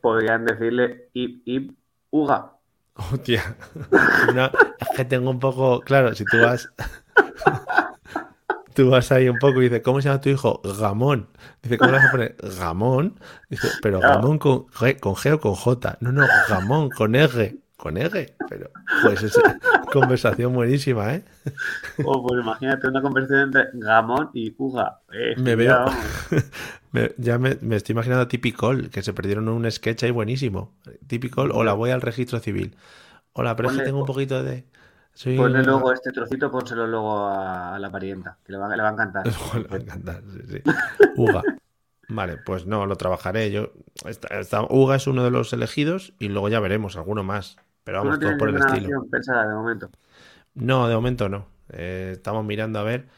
Podrían 0.00 0.44
decirle 0.44 1.10
Ib, 1.14 1.42
Ib, 1.44 1.74
Uga. 2.10 2.52
Hostia. 2.94 3.56
No, 4.34 4.46
es 4.46 4.88
que 4.96 5.04
tengo 5.04 5.30
un 5.30 5.40
poco. 5.40 5.80
Claro, 5.80 6.14
si 6.14 6.24
tú 6.24 6.40
vas. 6.40 6.68
Tú 8.76 8.90
vas 8.90 9.10
ahí 9.10 9.28
un 9.28 9.38
poco 9.38 9.60
y 9.60 9.64
dices, 9.64 9.80
¿cómo 9.82 10.00
se 10.02 10.08
llama 10.08 10.20
tu 10.20 10.28
hijo? 10.28 10.60
Gamón. 10.78 11.28
Dice, 11.62 11.78
¿cómo 11.78 11.90
le 11.92 11.96
vas 11.96 12.06
a 12.06 12.10
poner? 12.10 12.36
Gamón. 12.58 13.18
Dice, 13.48 13.68
pero. 13.82 14.00
Gamón 14.00 14.38
con 14.38 14.66
G, 14.66 15.00
con 15.00 15.14
G 15.14 15.32
o 15.32 15.40
con 15.40 15.54
J. 15.54 15.96
No, 16.00 16.12
no, 16.12 16.26
Gamón 16.48 16.90
con 16.90 17.14
R. 17.14 17.56
Con 17.76 17.96
R. 17.96 18.34
Pero, 18.48 18.70
pues 19.02 19.22
es 19.22 19.38
conversación 19.92 20.52
buenísima, 20.54 21.14
¿eh? 21.14 21.24
O 22.04 22.26
pues 22.26 22.42
imagínate 22.42 22.86
una 22.88 23.00
conversación 23.00 23.40
entre 23.40 23.64
Gamón 23.74 24.30
y 24.34 24.54
Uga. 24.58 25.00
Eh, 25.12 25.34
Me 25.38 25.56
veo. 25.56 25.84
Me- 26.92 27.12
ya 27.18 27.38
me, 27.38 27.58
me 27.60 27.76
estoy 27.76 27.92
imaginando 27.92 28.22
a 28.22 28.28
Typical, 28.28 28.88
que 28.90 29.02
se 29.02 29.12
perdieron 29.12 29.48
un 29.48 29.70
sketch 29.70 30.04
ahí 30.04 30.10
buenísimo. 30.10 30.74
Typical, 31.06 31.50
hola, 31.52 31.74
voy 31.74 31.90
al 31.90 32.00
registro 32.00 32.38
civil. 32.40 32.76
Hola, 33.32 33.54
pero 33.56 33.70
es 33.70 33.76
que 33.76 33.82
tengo 33.82 34.00
un 34.00 34.06
poquito 34.06 34.42
de... 34.42 34.64
Soy 35.16 35.34
Ponle 35.34 35.62
luego 35.62 35.94
este 35.94 36.12
trocito, 36.12 36.50
pónselo 36.50 36.86
luego 36.86 37.26
a, 37.26 37.78
la 37.78 37.90
parienta, 37.90 38.36
que 38.44 38.52
le 38.52 38.58
va, 38.58 38.68
le 38.76 38.82
va 38.82 38.90
a 38.90 38.92
encantar. 38.92 39.26
Le 39.54 39.62
va 39.62 39.76
a 39.76 39.80
encantar, 39.80 40.22
sí, 40.30 40.40
sí. 40.46 40.62
Uga. 41.16 41.42
Vale, 42.10 42.36
pues 42.44 42.66
no, 42.66 42.84
lo 42.84 42.96
trabajaré. 42.96 43.50
Yo, 43.50 43.72
esta- 44.04 44.38
esta- 44.38 44.62
Uga 44.68 44.96
es 44.96 45.06
uno 45.06 45.24
de 45.24 45.30
los 45.30 45.54
elegidos 45.54 46.12
y 46.18 46.28
luego 46.28 46.50
ya 46.50 46.60
veremos 46.60 46.96
alguno 46.96 47.24
más. 47.24 47.56
Pero 47.82 47.98
no 47.98 48.04
vamos, 48.04 48.20
todos 48.20 48.36
tienes 48.36 48.38
por 48.38 48.48
el 48.50 48.56
estilo. 48.56 49.06
pensada 49.10 49.48
de 49.48 49.54
momento. 49.54 49.90
No, 50.54 50.86
de 50.86 50.94
momento 50.94 51.30
no. 51.30 51.46
Eh, 51.70 52.10
estamos 52.12 52.44
mirando 52.44 52.78
a 52.78 52.82
ver, 52.82 53.08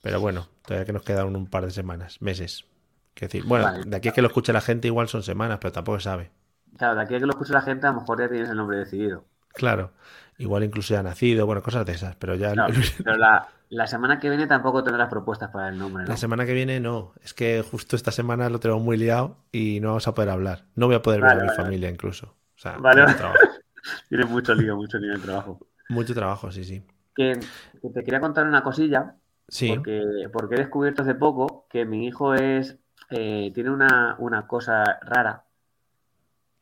pero 0.00 0.20
bueno, 0.20 0.48
todavía 0.64 0.86
que 0.86 0.92
nos 0.92 1.02
quedan 1.02 1.34
un 1.34 1.48
par 1.48 1.64
de 1.64 1.72
semanas, 1.72 2.22
meses. 2.22 2.66
Quiero 3.14 3.32
decir, 3.32 3.48
bueno, 3.48 3.64
Vale. 3.64 3.82
de 3.84 3.96
aquí 3.96 4.08
a 4.08 4.12
que 4.12 4.22
lo 4.22 4.28
escuche 4.28 4.52
la 4.52 4.60
gente 4.60 4.86
igual 4.86 5.08
son 5.08 5.24
semanas, 5.24 5.58
pero 5.60 5.72
tampoco 5.72 5.98
se 5.98 6.04
sabe. 6.04 6.30
Claro, 6.76 6.94
de 6.94 7.02
aquí 7.02 7.14
a 7.16 7.18
que 7.18 7.26
lo 7.26 7.32
escuche 7.32 7.52
la 7.52 7.62
gente, 7.62 7.86
a 7.88 7.92
lo 7.92 8.00
mejor 8.00 8.20
ya 8.20 8.28
tienes 8.28 8.48
el 8.48 8.56
nombre 8.56 8.78
decidido. 8.78 9.24
Claro, 9.54 9.92
igual 10.38 10.64
incluso 10.64 10.94
ya 10.94 11.00
ha 11.00 11.02
nacido, 11.02 11.46
bueno, 11.46 11.62
cosas 11.62 11.84
de 11.84 11.92
esas, 11.92 12.16
pero 12.16 12.34
ya 12.34 12.52
Claro, 12.52 12.74
pero 13.04 13.16
la, 13.16 13.48
la 13.70 13.86
semana 13.86 14.18
que 14.18 14.28
viene 14.28 14.46
tampoco 14.46 14.82
tendrás 14.82 15.08
propuestas 15.08 15.50
para 15.50 15.68
el 15.68 15.78
nombre, 15.78 16.04
¿no? 16.04 16.08
la 16.08 16.16
semana 16.16 16.46
que 16.46 16.54
viene 16.54 16.80
no. 16.80 17.12
Es 17.22 17.34
que 17.34 17.62
justo 17.68 17.96
esta 17.96 18.10
semana 18.10 18.48
lo 18.48 18.60
tenemos 18.60 18.82
muy 18.82 18.96
liado 18.96 19.36
y 19.52 19.80
no 19.80 19.88
vamos 19.88 20.08
a 20.08 20.14
poder 20.14 20.30
hablar. 20.30 20.64
No 20.74 20.86
voy 20.86 20.96
a 20.96 21.02
poder 21.02 21.20
ver 21.20 21.30
Vale, 21.36 21.42
a 21.42 21.44
mi 21.50 21.56
familia 21.56 21.90
incluso. 21.90 22.36
O 22.56 22.58
sea, 22.58 22.78
Vale. 22.78 23.04
Tienes 24.08 24.28
mucho 24.28 24.54
lío, 24.54 24.76
mucho 24.76 24.98
lío 24.98 25.12
de 25.12 25.18
trabajo. 25.18 25.60
Mucho 25.88 26.14
trabajo, 26.14 26.50
sí, 26.50 26.64
sí. 26.64 26.82
Que, 27.14 27.38
que 27.80 27.88
te 27.90 28.04
quería 28.04 28.20
contar 28.20 28.46
una 28.46 28.62
cosilla, 28.62 29.14
Sí, 29.48 29.68
porque, 29.74 30.28
porque 30.30 30.56
he 30.56 30.58
descubierto 30.58 31.02
hace 31.02 31.14
poco 31.14 31.66
que 31.70 31.86
mi 31.86 32.06
hijo 32.06 32.34
es 32.34 32.78
eh, 33.10 33.50
tiene 33.54 33.70
una, 33.70 34.16
una 34.18 34.46
cosa 34.46 34.98
rara. 35.02 35.44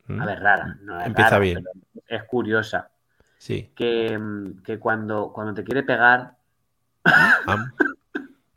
¿Mm? 0.05 0.21
A 0.21 0.25
ver, 0.25 0.39
rara. 0.39 0.77
No 0.81 0.99
es 0.99 1.07
Empieza 1.07 1.29
rara, 1.31 1.39
bien. 1.41 1.65
es 2.07 2.23
curiosa. 2.23 2.89
Sí. 3.37 3.71
Que, 3.75 4.17
mm, 4.17 4.63
que 4.63 4.79
cuando, 4.79 5.31
cuando 5.33 5.53
te 5.53 5.63
quiere 5.63 5.83
pegar, 5.83 6.37
Am. 7.45 7.71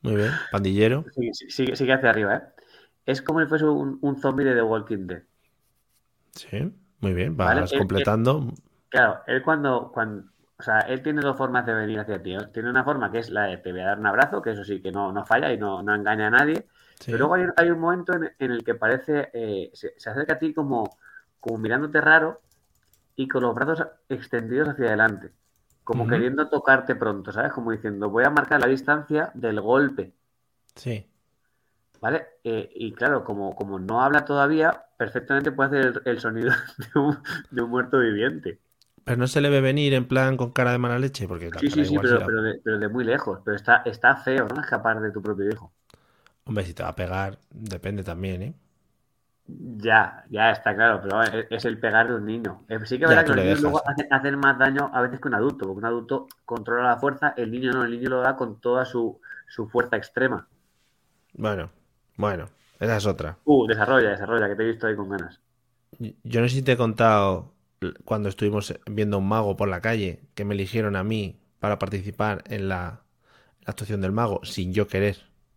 Muy 0.03 0.17
bien. 0.17 0.31
Pandillero. 0.51 1.05
sigue, 1.15 1.35
sigue, 1.35 1.77
sigue 1.77 1.93
hacia 1.93 2.11
arriba, 2.11 2.37
¿eh? 2.37 2.43
Es 3.07 3.23
como 3.23 3.41
si 3.41 3.47
fuese 3.47 3.65
un, 3.65 3.99
un 4.01 4.21
zombie 4.21 4.45
de 4.45 4.55
The 4.55 4.63
Walking 4.63 5.07
Dead. 5.07 5.23
Sí, 6.33 6.73
muy 7.01 7.13
bien. 7.13 7.37
Vale, 7.37 7.63
Vas 7.63 7.73
completando. 7.73 8.53
Claro, 8.89 9.21
él 9.27 9.43
cuando, 9.43 9.91
cuando, 9.93 10.25
o 10.59 10.63
sea, 10.63 10.81
él 10.81 11.03
tiene 11.03 11.21
dos 11.21 11.37
formas 11.37 11.67
de 11.67 11.75
venir 11.75 11.99
hacia 11.99 12.23
ti. 12.23 12.37
Tiene 12.53 12.71
una 12.71 12.85
forma 12.85 13.11
que 13.11 13.19
es 13.19 13.31
la 13.31 13.45
de 13.45 13.59
te 13.59 13.73
voy 13.73 13.81
a 13.81 13.87
dar 13.87 13.99
un 13.99 14.07
abrazo, 14.07 14.43
que 14.43 14.51
eso 14.53 14.65
sí 14.65 14.81
que 14.81 14.93
no, 14.93 15.13
no 15.13 15.25
falla 15.25 15.53
y 15.53 15.59
no, 15.59 15.83
no 15.83 15.95
engaña 15.95 16.29
a 16.29 16.31
nadie. 16.31 16.67
Sí. 16.99 17.07
Pero 17.13 17.19
luego 17.19 17.35
hay, 17.35 17.45
hay 17.57 17.71
un 17.71 17.81
momento 17.81 18.15
en, 18.15 18.31
en 18.39 18.51
el 18.53 18.65
que 18.65 18.75
parece, 18.75 19.31
eh, 19.33 19.71
se, 19.73 19.95
se 19.97 20.11
acerca 20.11 20.35
a 20.35 20.39
ti 20.39 20.53
como, 20.53 20.99
como 21.41 21.59
mirándote 21.59 22.01
raro 22.01 22.41
y 23.17 23.29
con 23.29 23.43
los 23.43 23.55
brazos 23.55 23.87
extendidos 24.09 24.71
hacia 24.71 24.87
adelante, 24.89 25.33
como 25.85 26.07
queriendo 26.07 26.49
tocarte 26.49 26.97
pronto, 26.97 27.33
¿sabes? 27.33 27.53
Como 27.53 27.73
diciendo, 27.73 28.11
voy 28.11 28.25
a 28.25 28.31
marcar 28.31 28.61
la 28.61 28.69
distancia 28.69 29.31
del 29.35 29.61
golpe, 29.61 30.15
Sí. 30.77 31.07
¿vale? 32.01 32.27
Eh, 32.45 32.71
y 32.75 32.93
claro, 32.95 33.25
como, 33.25 33.55
como 33.55 33.79
no 33.79 34.03
habla 34.03 34.25
todavía, 34.25 34.87
perfectamente 34.99 35.53
puede 35.53 35.79
hacer 35.81 36.03
el, 36.05 36.13
el 36.13 36.21
sonido 36.21 36.51
de 36.95 37.01
un, 37.01 37.19
de 37.51 37.63
un 37.63 37.71
muerto 37.71 37.99
viviente. 38.01 38.61
Pero 39.05 39.19
no 39.19 39.27
se 39.27 39.41
le 39.43 39.51
ve 39.51 39.61
venir 39.61 39.93
en 39.95 40.07
plan 40.09 40.37
con 40.39 40.53
cara 40.53 40.73
de 40.73 40.79
mala 40.79 40.99
leche, 40.99 41.27
porque 41.29 41.51
Sí, 41.61 41.71
sí, 41.71 41.85
sí, 41.85 41.99
pero, 42.01 42.25
pero, 42.25 42.43
de, 42.43 42.61
pero 42.65 42.79
de 42.81 42.89
muy 42.89 43.05
lejos. 43.05 43.41
Pero 43.45 43.57
está, 43.57 43.83
está 43.85 44.17
feo, 44.17 44.49
¿no? 44.49 44.61
Escapar 44.61 45.01
de 45.01 45.13
tu 45.13 45.23
propio 45.23 45.49
hijo. 45.49 45.73
Hombre, 46.45 46.65
si 46.67 46.75
te 46.75 46.83
va 46.83 46.91
a 46.91 46.97
pegar, 46.97 47.39
depende 47.51 48.03
también, 48.05 48.43
¿eh? 48.43 48.55
Ya, 49.79 50.25
ya 50.31 50.51
está 50.51 50.75
claro, 50.75 51.01
pero 51.03 51.23
es, 51.23 51.47
es 51.51 51.65
el 51.65 51.79
pegar 51.79 52.09
de 52.09 52.15
un 52.15 52.27
niño. 52.27 52.65
Eh, 52.69 52.79
Sí 52.85 52.99
que 52.99 53.05
es 53.05 53.09
verdad 53.11 53.25
que 53.25 53.31
los 53.31 53.45
niños 53.45 53.61
luego 53.61 53.83
hacen, 53.89 54.07
hacen 54.13 54.39
más 54.39 54.59
daño 54.59 54.91
a 54.93 55.03
veces 55.03 55.21
que 55.21 55.29
un 55.29 55.35
adulto, 55.35 55.67
porque 55.67 55.79
un 55.79 55.85
adulto 55.87 56.29
controla 56.45 56.89
la 56.91 56.97
fuerza, 56.99 57.35
el 57.37 57.51
niño 57.51 57.73
no, 57.73 57.85
el 57.85 57.91
niño 57.91 58.11
lo 58.11 58.21
da 58.21 58.37
con 58.37 58.61
toda 58.61 58.85
su, 58.85 59.21
su 59.49 59.69
fuerza 59.69 59.97
extrema. 59.97 60.47
Bueno, 61.33 61.71
bueno, 62.17 62.47
esa 62.79 62.97
es 62.97 63.07
otra. 63.07 63.39
Uh, 63.45 63.67
desarrolla, 63.67 64.11
desarrolla, 64.11 64.49
que 64.49 64.57
te 64.57 64.63
he 64.63 64.67
visto 64.67 64.87
ahí 64.87 64.97
con 64.97 65.09
ganas. 65.09 65.41
Yo 66.23 66.41
no 66.41 66.49
sé 66.49 66.57
si 66.57 66.63
te 66.63 66.73
he 66.73 66.77
contado 66.77 67.53
cuando 68.05 68.29
estuvimos 68.29 68.75
viendo 68.91 69.17
a 69.17 69.21
un 69.21 69.29
mago 69.29 69.57
por 69.57 69.69
la 69.69 69.81
calle, 69.81 70.21
que 70.35 70.45
me 70.45 70.55
eligieron 70.55 70.97
a 70.97 71.05
mí 71.05 71.41
para 71.59 71.79
participar 71.79 72.43
en 72.47 72.69
la, 72.69 73.03
la 73.61 73.71
actuación 73.71 74.01
del 74.01 74.13
mago, 74.13 74.41
sin 74.45 74.73
yo 74.73 74.87
querer. 74.87 75.17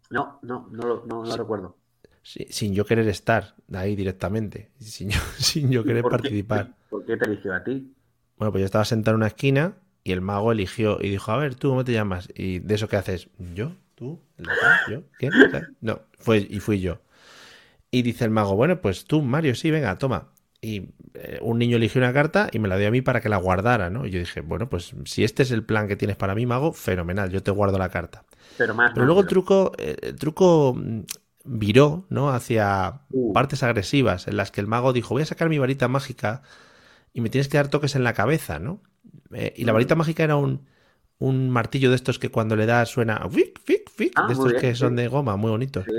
No, 0.10 0.40
no, 0.42 0.68
no, 0.72 0.88
lo- 0.88 1.06
no, 1.06 1.24
no 1.24 1.26
Sí. 1.32 1.38
recuerdo. 1.38 1.76
Si- 2.24 2.48
Sin 2.50 2.74
yo 2.74 2.86
querer 2.86 3.08
estar 3.10 3.54
ahí 3.74 3.96
directamente, 3.96 4.72
sin 4.80 5.10
yo, 5.10 5.20
sin 5.38 5.70
yo 5.70 5.84
querer 5.84 6.02
¿Por 6.02 6.12
qué- 6.12 6.18
participar. 6.18 6.74
¿Por 6.90 7.06
qué 7.06 7.18
te 7.18 7.26
eligió 7.26 7.54
a 7.54 7.64
ti? 7.64 7.94
Bueno, 8.38 8.52
pues 8.52 8.62
yo 8.62 8.66
estaba 8.66 8.86
sentado 8.86 9.14
en 9.16 9.18
una 9.20 9.28
esquina 9.28 9.76
y 10.04 10.12
el 10.12 10.22
mago 10.22 10.52
eligió 10.52 10.98
y 11.02 11.10
dijo, 11.10 11.32
a 11.32 11.38
ver, 11.38 11.56
¿tú 11.56 11.70
cómo 11.70 11.84
te 11.84 11.92
llamas? 11.92 12.30
Y 12.36 12.60
de 12.60 12.76
eso 12.76 12.88
que 12.88 12.96
haces, 12.98 13.30
¿yo? 13.54 13.74
¿Tú? 13.96 14.20
¿El? 14.38 14.46
¿Yo? 14.90 15.02
¿Sabes? 15.52 15.70
No, 15.82 16.00
fue, 16.18 16.46
y 16.50 16.60
fui 16.60 16.80
yo. 16.82 17.00
Y 17.92 18.02
dice 18.02 18.26
el 18.26 18.32
mago, 18.32 18.56
bueno, 18.56 18.82
pues 18.82 19.06
tú, 19.06 19.22
Mario, 19.22 19.54
sí, 19.56 19.70
venga, 19.70 19.98
toma. 19.98 20.30
Y 20.62 20.90
eh, 21.14 21.40
un 21.42 21.60
niño 21.60 21.78
eligió 21.78 22.00
una 22.02 22.12
carta 22.14 22.50
y 22.52 22.58
me 22.60 22.68
la 22.68 22.78
dio 22.78 22.88
a 22.88 22.92
mí 22.92 23.02
para 23.02 23.22
que 23.22 23.30
la 23.30 23.38
guardara, 23.38 23.90
¿no? 23.90 24.06
Y 24.08 24.12
yo 24.12 24.20
dije, 24.20 24.42
bueno, 24.42 24.70
pues 24.70 24.94
si 25.06 25.24
este 25.24 25.44
es 25.44 25.52
el 25.52 25.64
plan 25.64 25.88
que 25.88 25.96
tienes 25.96 26.16
para 26.18 26.34
mí, 26.36 26.46
mago, 26.46 26.74
fenomenal, 26.74 27.30
yo 27.30 27.44
te 27.44 27.52
guardo 27.52 27.78
la 27.78 27.90
carta. 27.90 28.26
Pero 28.58 28.74
más. 28.74 28.92
Pero 28.94 29.06
luego 29.06 29.22
el 29.22 29.28
truco, 29.28 29.74
eh, 29.78 29.96
el 30.02 30.16
truco 30.16 30.74
mm, 30.76 31.02
viró, 31.44 32.06
¿no? 32.10 32.30
Hacia 32.32 33.02
Uh. 33.12 33.34
partes 33.34 33.64
agresivas, 33.64 34.28
en 34.28 34.38
las 34.38 34.52
que 34.52 34.62
el 34.62 34.68
mago 34.68 34.94
dijo, 34.94 35.14
voy 35.14 35.24
a 35.24 35.26
sacar 35.26 35.50
mi 35.50 35.60
varita 35.60 35.88
mágica 35.88 36.42
y 37.14 37.22
me 37.22 37.30
tienes 37.30 37.48
que 37.50 37.58
dar 37.58 37.68
toques 37.70 37.96
en 37.96 38.04
la 38.04 38.14
cabeza, 38.14 38.60
¿no? 38.60 38.82
Eh, 39.34 39.54
y 39.58 39.66
la 39.66 39.72
Mm. 39.74 39.76
varita 39.76 39.96
mágica 39.96 40.24
era 40.24 40.36
un, 40.36 40.66
un 41.20 41.50
martillo 41.50 41.90
de 41.90 41.96
estos 41.96 42.20
que 42.20 42.30
cuando 42.30 42.56
le 42.56 42.66
das 42.66 42.90
suena 42.90 43.28
fic, 43.30 43.60
fic, 43.64 43.90
fic, 43.90 44.14
Ah, 44.16 44.28
de 44.28 44.34
estos 44.34 44.50
bien, 44.50 44.62
que 44.62 44.76
son 44.76 44.96
de 44.96 45.08
goma, 45.08 45.36
muy 45.36 45.52
bonitos. 45.52 45.86
Sí, 45.86 45.92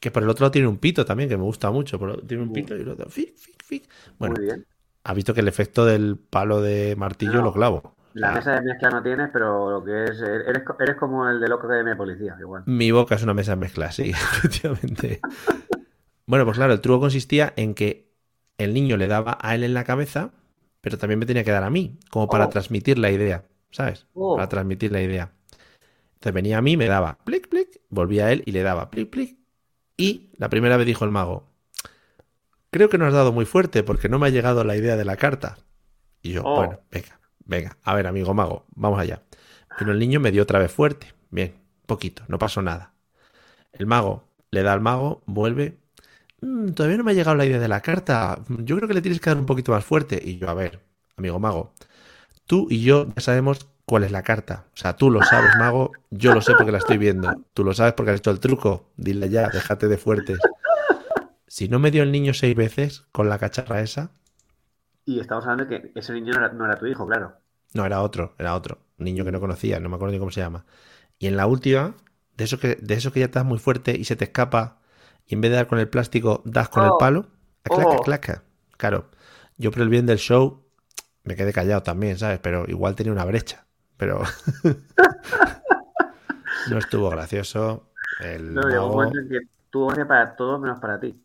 Que 0.00 0.10
por 0.10 0.22
el 0.22 0.28
otro 0.28 0.44
lado 0.44 0.50
tiene 0.52 0.68
un 0.68 0.76
pito 0.78 1.04
también, 1.04 1.28
que 1.28 1.36
me 1.38 1.42
gusta 1.44 1.70
mucho, 1.70 1.98
pero 1.98 2.18
tiene 2.18 2.42
un 2.42 2.50
Uh. 2.50 2.52
pito 2.52 2.76
y 2.76 2.84
lo 2.84 2.92
otro, 2.92 3.08
fic, 3.08 3.36
fic, 3.36 3.62
fic. 3.64 3.88
Bueno, 4.18 4.34
ha 5.04 5.14
visto 5.14 5.32
que 5.34 5.40
el 5.40 5.48
efecto 5.48 5.84
del 5.86 6.16
palo 6.18 6.60
de 6.60 6.94
martillo 6.96 7.34
No. 7.34 7.42
lo 7.42 7.52
clavo. 7.52 7.95
La 8.20 8.32
mesa 8.32 8.52
de 8.54 8.62
mezcla 8.62 8.90
no 8.90 9.02
tienes, 9.02 9.28
pero 9.32 9.70
lo 9.70 9.84
que 9.84 10.04
es. 10.04 10.20
Eres, 10.20 10.62
co- 10.64 10.76
eres 10.80 10.96
como 10.96 11.28
el 11.28 11.38
de 11.40 11.48
loco 11.48 11.68
de 11.68 11.84
mi 11.84 11.94
policía, 11.94 12.36
igual. 12.40 12.62
Mi 12.66 12.90
boca 12.90 13.14
es 13.14 13.22
una 13.22 13.34
mesa 13.34 13.52
de 13.52 13.56
mezcla, 13.56 13.92
sí, 13.92 14.10
efectivamente. 14.10 15.20
Bueno, 16.26 16.44
pues 16.44 16.56
claro, 16.56 16.72
el 16.72 16.80
truco 16.80 17.00
consistía 17.00 17.52
en 17.56 17.74
que 17.74 18.12
el 18.58 18.72
niño 18.74 18.96
le 18.96 19.06
daba 19.06 19.38
a 19.40 19.54
él 19.54 19.64
en 19.64 19.74
la 19.74 19.84
cabeza, 19.84 20.30
pero 20.80 20.98
también 20.98 21.18
me 21.18 21.26
tenía 21.26 21.44
que 21.44 21.50
dar 21.50 21.62
a 21.62 21.70
mí, 21.70 21.98
como 22.10 22.28
para 22.28 22.46
Oh. 22.46 22.48
transmitir 22.48 22.98
la 22.98 23.10
idea, 23.10 23.44
¿sabes? 23.70 24.06
Oh. 24.14 24.34
Para 24.36 24.48
transmitir 24.48 24.92
la 24.92 25.02
idea. 25.02 25.32
Entonces 26.14 26.32
venía 26.32 26.58
a 26.58 26.62
mí, 26.62 26.76
me 26.76 26.86
daba 26.86 27.18
plic, 27.24 27.48
plic, 27.48 27.80
volvía 27.90 28.26
a 28.26 28.32
él 28.32 28.42
y 28.46 28.52
le 28.52 28.62
daba 28.62 28.90
plic, 28.90 29.10
plic. 29.10 29.36
Y 29.98 30.30
la 30.38 30.48
primera 30.48 30.76
vez 30.78 30.86
dijo 30.86 31.04
el 31.04 31.10
mago, 31.10 31.44
creo 32.70 32.88
que 32.88 32.98
no 32.98 33.06
has 33.06 33.12
dado 33.12 33.32
muy 33.32 33.44
fuerte 33.44 33.82
porque 33.82 34.08
no 34.08 34.18
me 34.18 34.26
ha 34.26 34.30
llegado 34.30 34.64
la 34.64 34.76
idea 34.76 34.96
de 34.96 35.04
la 35.04 35.16
carta. 35.16 35.58
Y 36.22 36.32
yo, 36.32 36.42
Oh. 36.44 36.56
bueno, 36.56 36.80
venga, 36.90 37.20
venga, 37.46 37.76
a 37.82 37.94
ver, 37.94 38.06
amigo 38.06 38.34
mago, 38.34 38.66
vamos 38.74 39.00
allá. 39.00 39.22
Vino 39.78 39.92
el 39.92 39.98
niño, 39.98 40.20
me 40.20 40.30
dio 40.32 40.42
otra 40.42 40.58
vez 40.58 40.72
fuerte. 40.72 41.12
Bien, 41.30 41.54
poquito, 41.86 42.22
no 42.28 42.38
pasó 42.38 42.62
nada. 42.62 42.92
El 43.72 43.86
mago 43.86 44.24
le 44.50 44.62
da 44.62 44.72
al 44.72 44.80
mago, 44.80 45.22
vuelve. 45.26 45.78
"Mm, 46.40 46.70
todavía 46.72 46.98
no 46.98 47.04
me 47.04 47.12
ha 47.12 47.14
llegado 47.14 47.36
la 47.36 47.44
idea 47.46 47.58
de 47.58 47.68
la 47.68 47.80
carta. 47.82 48.38
Yo 48.48 48.76
creo 48.76 48.88
que 48.88 48.94
le 48.94 49.02
tienes 49.02 49.20
que 49.20 49.30
dar 49.30 49.38
un 49.38 49.46
poquito 49.46 49.72
más 49.72 49.84
fuerte. 49.84 50.20
Y 50.24 50.38
yo, 50.38 50.48
a 50.48 50.54
ver, 50.54 50.80
amigo 51.16 51.38
mago, 51.38 51.74
tú 52.46 52.66
y 52.70 52.82
yo 52.82 53.06
ya 53.14 53.20
sabemos 53.22 53.68
cuál 53.84 54.04
es 54.04 54.12
la 54.12 54.22
carta. 54.22 54.66
O 54.74 54.76
sea, 54.76 54.96
tú 54.96 55.10
lo 55.10 55.22
sabes, 55.22 55.50
mago, 55.58 55.92
yo 56.10 56.34
lo 56.34 56.40
sé 56.40 56.54
porque 56.56 56.72
la 56.72 56.78
estoy 56.78 56.98
viendo. 56.98 57.30
Tú 57.54 57.64
lo 57.64 57.74
sabes 57.74 57.92
porque 57.94 58.12
has 58.12 58.18
hecho 58.18 58.30
el 58.30 58.40
truco. 58.40 58.90
Dile 58.96 59.28
ya, 59.30 59.48
déjate 59.48 59.88
de 59.88 59.98
fuertes. 59.98 60.38
Si 61.46 61.68
no 61.68 61.78
me 61.78 61.90
dio 61.90 62.02
el 62.02 62.12
niño 62.12 62.34
seis 62.34 62.54
veces 62.56 63.04
con 63.12 63.28
la 63.28 63.38
cacharra 63.38 63.80
esa, 63.80 64.10
Y 65.06 65.20
estamos 65.20 65.44
hablando 65.46 65.64
de 65.64 65.80
que 65.92 65.98
ese 65.98 66.12
niño 66.12 66.32
no 66.34 66.40
era, 66.44 66.52
no 66.52 66.64
era 66.66 66.76
tu 66.76 66.86
hijo, 66.86 67.06
claro. 67.06 67.36
No, 67.74 67.86
era 67.86 68.02
otro, 68.02 68.34
era 68.38 68.54
otro. 68.54 68.78
Un 68.98 69.04
niño 69.04 69.24
que 69.24 69.30
no 69.32 69.40
conocía, 69.40 69.78
no 69.80 69.88
me 69.88 69.94
acuerdo 69.94 70.12
ni 70.12 70.18
cómo 70.18 70.30
se 70.32 70.40
llama. 70.40 70.64
Y 71.18 71.28
en 71.28 71.36
la 71.36 71.46
última, 71.46 71.94
de 72.36 72.44
eso 72.44 72.58
que, 72.58 72.74
de 72.76 72.96
que 72.98 73.20
ya 73.20 73.26
estás 73.26 73.44
muy 73.44 73.58
fuerte 73.58 73.96
y 73.96 74.04
se 74.04 74.16
te 74.16 74.24
escapa, 74.24 74.80
y 75.26 75.34
en 75.34 75.40
vez 75.40 75.50
de 75.52 75.56
dar 75.56 75.68
con 75.68 75.78
el 75.78 75.88
plástico, 75.88 76.42
das 76.44 76.68
con 76.68 76.84
el 76.84 76.90
Oh. 76.90 76.98
palo, 76.98 77.26
a 77.64 77.96
claca, 78.04 78.42
Oh. 78.44 78.76
Claro, 78.76 79.10
yo 79.56 79.70
por 79.70 79.82
el 79.82 79.88
bien 79.88 80.06
del 80.06 80.18
show 80.18 80.64
me 81.24 81.34
quedé 81.36 81.52
callado 81.52 81.82
también, 81.82 82.18
¿sabes? 82.18 82.38
Pero 82.40 82.64
igual 82.68 82.94
tenía 82.94 83.12
una 83.12 83.24
brecha. 83.24 83.66
Pero 83.96 84.22
no 86.70 86.78
estuvo 86.78 87.08
gracioso. 87.10 87.90
El 88.22 88.54
No, 88.54 88.62
mago- 88.62 89.12
que 89.28 89.40
tuvo 89.70 89.86
gracia 89.88 90.06
para 90.06 90.36
todos 90.36 90.60
menos 90.60 90.78
para 90.80 91.00
ti. 91.00 91.20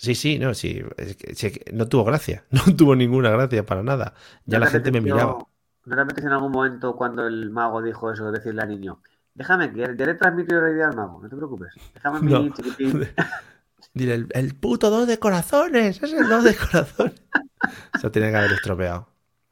Sí, 0.00 0.14
sí, 0.14 0.38
no, 0.38 0.54
sí, 0.54 0.80
es 0.96 1.16
que- 1.16 1.72
no 1.72 1.88
tuvo 1.88 2.04
gracia, 2.04 2.44
no 2.50 2.76
tuvo 2.76 2.94
ninguna 2.94 3.30
gracia 3.30 3.66
para 3.66 3.82
nada. 3.82 4.14
Ya 4.46 4.58
¿No 4.58 4.64
la 4.64 4.66
te 4.66 4.72
gente 4.72 4.92
me 4.92 5.00
miraba. 5.00 5.38
¿No 5.84 6.06
te 6.06 6.20
en 6.20 6.28
algún 6.28 6.52
momento 6.52 6.94
cuando 6.96 7.26
el 7.26 7.50
mago 7.50 7.82
dijo 7.82 8.12
eso, 8.12 8.30
decirle 8.30 8.62
al 8.62 8.68
niño, 8.68 9.02
déjame, 9.34 9.72
que 9.72 9.80
ya 9.80 9.86
le 9.88 10.12
he 10.12 10.14
transmitido 10.14 10.60
la 10.60 10.70
idea 10.70 10.88
al 10.88 10.96
mago, 10.96 11.20
no 11.20 11.28
te 11.28 11.36
preocupes, 11.36 11.74
déjame 11.94 12.20
No. 12.30 12.52
chiquitín. 12.52 13.08
Dile, 13.94 14.14
el, 14.14 14.28
el 14.32 14.54
puto 14.54 14.90
dos 14.90 15.06
de 15.08 15.18
corazones, 15.18 16.02
es 16.02 16.12
el 16.12 16.28
dos 16.28 16.44
de 16.44 16.54
corazones. 16.56 17.14
Eso 17.94 18.10
tiene 18.10 18.30
que 18.30 18.36
haber 18.36 18.52
estropeado. 18.52 19.08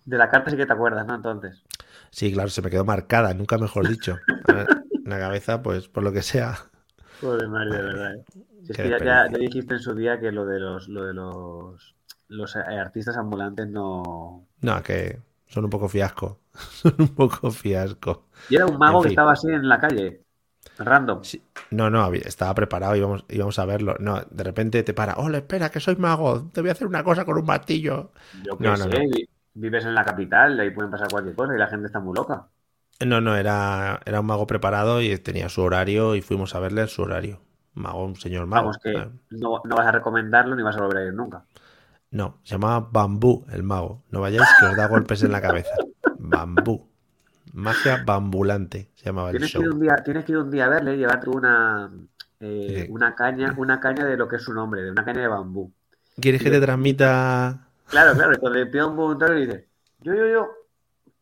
De 0.06 0.16
la 0.16 0.30
carta 0.30 0.50
sí 0.50 0.56
que 0.56 0.64
te 0.66 0.72
acuerdas, 0.72 1.06
¿no? 1.06 1.14
Entonces. 1.16 1.62
Sí, 2.10 2.32
claro, 2.32 2.48
se 2.50 2.62
me 2.62 2.70
quedó 2.70 2.84
marcada, 2.84 3.34
nunca 3.34 3.58
mejor 3.58 3.86
dicho. 3.88 4.18
En 4.46 5.10
la 5.10 5.18
cabeza, 5.18 5.62
pues 5.62 5.88
por 5.88 6.02
lo 6.02 6.12
que 6.12 6.22
sea. 6.22 6.70
Joder, 7.20 7.48
madre, 7.48 7.76
de 7.76 7.82
verdad. 7.82 8.14
¿eh? 8.14 8.24
Si 8.62 8.72
es 8.72 8.78
Qué 8.78 8.82
que 8.82 8.88
ya, 8.88 8.98
ya- 9.02 9.28
experiencia. 9.28 9.30
ya 9.30 9.38
dijiste 9.38 9.74
en 9.74 9.80
su 9.80 9.94
día 9.94 10.18
que 10.20 10.32
lo 10.32 10.46
de 10.46 10.58
los, 10.60 10.88
lo 10.88 11.04
de 11.04 11.14
los, 11.14 11.96
los 12.28 12.56
eh, 12.56 12.60
artistas 12.60 13.16
ambulantes 13.16 13.68
no. 13.68 14.48
No, 14.60 14.82
que 14.82 15.18
son 15.46 15.64
un 15.64 15.70
poco 15.70 15.88
fiasco. 15.88 16.40
Son 16.82 16.94
un 16.98 17.08
poco 17.14 17.50
fiasco. 17.50 18.26
Y 18.48 18.56
era 18.56 18.66
un 18.66 18.76
mago 18.78 18.98
En 18.98 19.02
que 19.02 19.08
fin. 19.08 19.12
estaba 19.12 19.32
así 19.32 19.48
en 19.48 19.68
la 19.68 19.78
calle, 19.80 20.24
random. 20.78 21.22
Sí. 21.22 21.42
No, 21.70 21.90
no, 21.90 22.12
estaba 22.14 22.54
preparado, 22.54 22.94
íbamos, 22.96 23.24
íbamos 23.28 23.58
a 23.58 23.64
verlo. 23.66 23.96
No, 23.98 24.22
de 24.30 24.44
repente 24.44 24.82
te 24.84 24.94
para. 24.94 25.14
Hola, 25.16 25.38
espera, 25.38 25.70
que 25.70 25.80
soy 25.80 25.96
mago. 25.96 26.48
Te 26.52 26.60
voy 26.60 26.70
a 26.70 26.72
hacer 26.72 26.86
una 26.86 27.02
cosa 27.04 27.24
con 27.24 27.36
un 27.38 27.44
martillo. 27.46 28.12
Yo 28.32 28.60
qué 28.60 28.68
No, 28.68 28.76
sé, 28.76 28.88
no. 28.88 28.96
vi- 29.08 29.28
vives 29.54 29.84
en 29.84 29.94
la 29.94 30.04
capital, 30.04 30.58
ahí 30.60 30.70
pueden 30.70 30.90
pasar 30.92 31.08
cualquier 31.10 31.34
cosa 31.34 31.54
y 31.54 31.58
la 31.58 31.66
gente 31.68 31.86
está 31.86 32.00
muy 32.00 32.14
loca. 32.14 32.48
No, 33.04 33.20
no, 33.20 33.36
era, 33.36 34.00
era 34.06 34.20
un 34.20 34.26
mago 34.26 34.46
preparado 34.46 35.02
y 35.02 35.16
tenía 35.18 35.48
su 35.48 35.62
horario 35.62 36.14
y 36.14 36.22
fuimos 36.22 36.54
a 36.54 36.60
verle 36.60 36.82
en 36.82 36.88
su 36.88 37.02
horario. 37.02 37.40
Mago, 37.74 38.04
un 38.04 38.16
señor 38.16 38.46
mago. 38.46 38.66
Vamos, 38.68 38.78
que 38.82 38.92
Eh, 38.92 39.08
no, 39.30 39.60
no 39.64 39.76
vas 39.76 39.86
a 39.86 39.92
recomendarlo 39.92 40.56
ni 40.56 40.62
vas 40.62 40.76
a 40.76 40.80
volver 40.80 40.98
a 40.98 41.04
ir 41.06 41.12
nunca. 41.14 41.44
No, 42.10 42.38
se 42.42 42.54
llamaba 42.54 42.88
Bambú, 42.90 43.44
el 43.52 43.62
mago. 43.62 44.02
No 44.10 44.20
vayáis 44.22 44.48
que 44.58 44.66
os 44.66 44.76
da 44.76 44.86
golpes 44.88 45.22
en 45.22 45.32
la 45.32 45.42
cabeza. 45.42 45.74
Bambú. 46.18 46.88
Magia 47.52 48.02
bambulante 48.04 48.90
se 48.94 49.06
llamaba 49.06 49.30
el 49.30 49.36
Tienes 49.36 49.50
que, 49.52 49.58
show. 49.58 49.62
ir 49.62 49.70
un 49.72 49.80
día, 49.80 49.96
tienes 50.04 50.24
que 50.24 50.32
ir 50.32 50.38
un 50.38 50.50
día 50.50 50.66
a 50.66 50.68
verle 50.68 50.94
y 50.94 50.98
llevarte 50.98 51.30
una, 51.30 51.90
eh, 52.40 52.84
Sí. 52.86 52.92
una 52.92 53.14
caña, 53.14 53.54
una 53.56 53.80
caña 53.80 54.04
de 54.04 54.16
lo 54.16 54.28
que 54.28 54.36
es 54.36 54.42
su 54.42 54.52
nombre, 54.52 54.82
de 54.82 54.90
una 54.90 55.04
caña 55.04 55.22
de 55.22 55.28
bambú. 55.28 55.72
¿Quieres 56.20 56.42
que 56.42 56.50
te 56.50 56.60
transmita? 56.60 57.68
Claro, 57.88 58.14
claro, 58.14 58.38
cuando 58.38 58.58
le 58.62 58.80
a 58.80 58.86
un 58.86 58.96
voluntario 58.96 59.38
y 59.38 59.46
dice, 59.46 59.68
yo, 60.00 60.14
yo, 60.14 60.26
yo, 60.26 60.48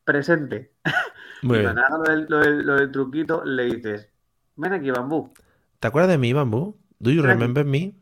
presente. 0.04 0.72
Muy 1.44 1.58
y 1.58 1.60
bien. 1.60 1.74
cuando 1.74 1.82
haga 1.82 1.98
lo 1.98 2.04
del, 2.04 2.26
lo 2.28 2.38
del- 2.40 2.66
lo 2.66 2.74
del 2.76 2.90
truquito, 2.92 3.44
le 3.44 3.64
dices, 3.64 4.10
ven 4.56 4.72
aquí, 4.74 4.90
bambú, 4.90 5.32
¿Te 5.80 5.88
acuerdas 5.88 6.10
de 6.10 6.18
mí, 6.18 6.32
Bambú? 6.32 6.76
¿Do 6.98 7.10
you 7.10 7.22
Ven 7.22 7.30
aquí. 7.32 7.48
remember 7.48 7.64
me? 7.64 7.94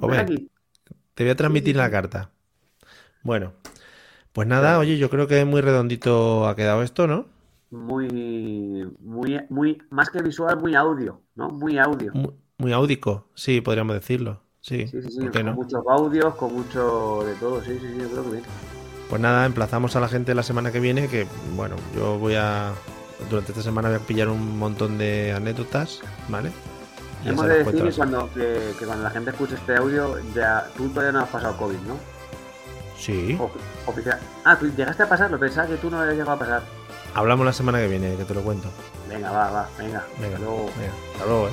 O 0.00 0.08
ven 0.08 0.18
ven, 0.18 0.24
aquí. 0.24 0.50
te 1.14 1.24
voy 1.24 1.32
a 1.32 1.36
transmitir 1.36 1.76
la 1.76 1.90
carta. 1.90 2.32
Bueno, 3.22 3.54
pues 4.32 4.48
nada, 4.48 4.78
oye, 4.78 4.98
yo 4.98 5.10
creo 5.10 5.28
que 5.28 5.44
muy 5.46 5.60
redondito 5.62 6.48
ha 6.48 6.56
quedado 6.56 6.82
esto, 6.84 7.06
¿no? 7.08 7.26
Muy, 7.70 8.08
muy, 9.00 9.40
muy, 9.50 9.78
más 9.90 10.10
que 10.10 10.20
visual, 10.22 10.58
muy 10.58 10.74
audio, 10.74 11.22
¿no? 11.36 11.48
Muy 11.50 11.78
audio. 11.78 12.12
Muy, 12.12 12.34
muy 12.58 12.72
áudico, 12.72 13.30
sí, 13.34 13.60
podríamos 13.60 13.94
decirlo. 13.94 14.42
Sí, 14.60 14.92
Sí, 14.92 15.02
sí, 15.02 15.10
sí, 15.10 15.20
¿por 15.20 15.30
qué 15.30 15.42
con 15.44 15.44
no? 15.44 15.56
muchos 15.56 15.84
audios, 15.88 16.34
con 16.36 16.52
mucho 16.54 17.24
de 17.24 17.36
todo, 17.36 17.60
sí, 17.62 17.78
sí, 17.78 17.88
sí, 17.92 18.00
yo 18.00 18.10
creo 18.10 18.24
que 18.24 18.30
bien. 18.30 18.46
Pues 19.08 19.20
nada, 19.20 19.46
emplazamos 19.46 19.94
a 19.96 20.00
la 20.00 20.08
gente 20.08 20.34
la 20.34 20.42
semana 20.42 20.72
que 20.72 20.80
viene, 20.80 21.08
que 21.08 21.26
bueno, 21.54 21.76
yo 21.94 22.18
voy 22.18 22.34
a... 22.34 22.72
Durante 23.30 23.52
esta 23.52 23.62
semana 23.62 23.88
voy 23.88 23.96
a 23.98 24.00
pillar 24.00 24.28
un 24.28 24.58
montón 24.58 24.98
de 24.98 25.32
anécdotas, 25.32 26.00
¿vale? 26.28 26.50
Y 27.24 27.28
Hemos 27.30 27.46
de 27.46 27.64
decir 27.64 27.94
cuando, 27.96 28.30
que, 28.34 28.72
que 28.78 28.84
cuando 28.84 29.04
la 29.04 29.10
gente 29.10 29.30
escuche 29.30 29.54
este 29.54 29.76
audio, 29.76 30.18
ya 30.34 30.66
tú 30.76 30.88
todavía 30.90 31.12
no 31.12 31.20
has 31.20 31.28
pasado 31.30 31.56
COVID, 31.56 31.78
¿no? 31.78 31.96
Sí, 32.98 33.36
Ofi- 33.38 33.58
oficial. 33.86 34.18
Ah, 34.44 34.56
tú 34.58 34.66
llegaste 34.76 35.02
a 35.04 35.08
pasarlo, 35.08 35.38
pensaba 35.38 35.66
que 35.66 35.76
tú 35.76 35.88
no 35.90 35.98
habías 36.00 36.14
llegado 36.14 36.32
a 36.32 36.38
pasar. 36.38 36.62
hablamos 37.14 37.46
la 37.46 37.52
semana 37.52 37.78
que 37.78 37.88
viene, 37.88 38.16
que 38.16 38.24
te 38.24 38.34
lo 38.34 38.42
cuento. 38.42 38.68
Venga, 39.08 39.30
va, 39.30 39.50
va, 39.50 39.68
venga. 39.78 40.04
Venga, 40.20 40.36
Hasta 40.36 40.38
luego. 40.46 40.66
venga, 40.78 40.92
hasta 41.14 41.26
luego, 41.26 41.48
¿eh? 41.48 41.52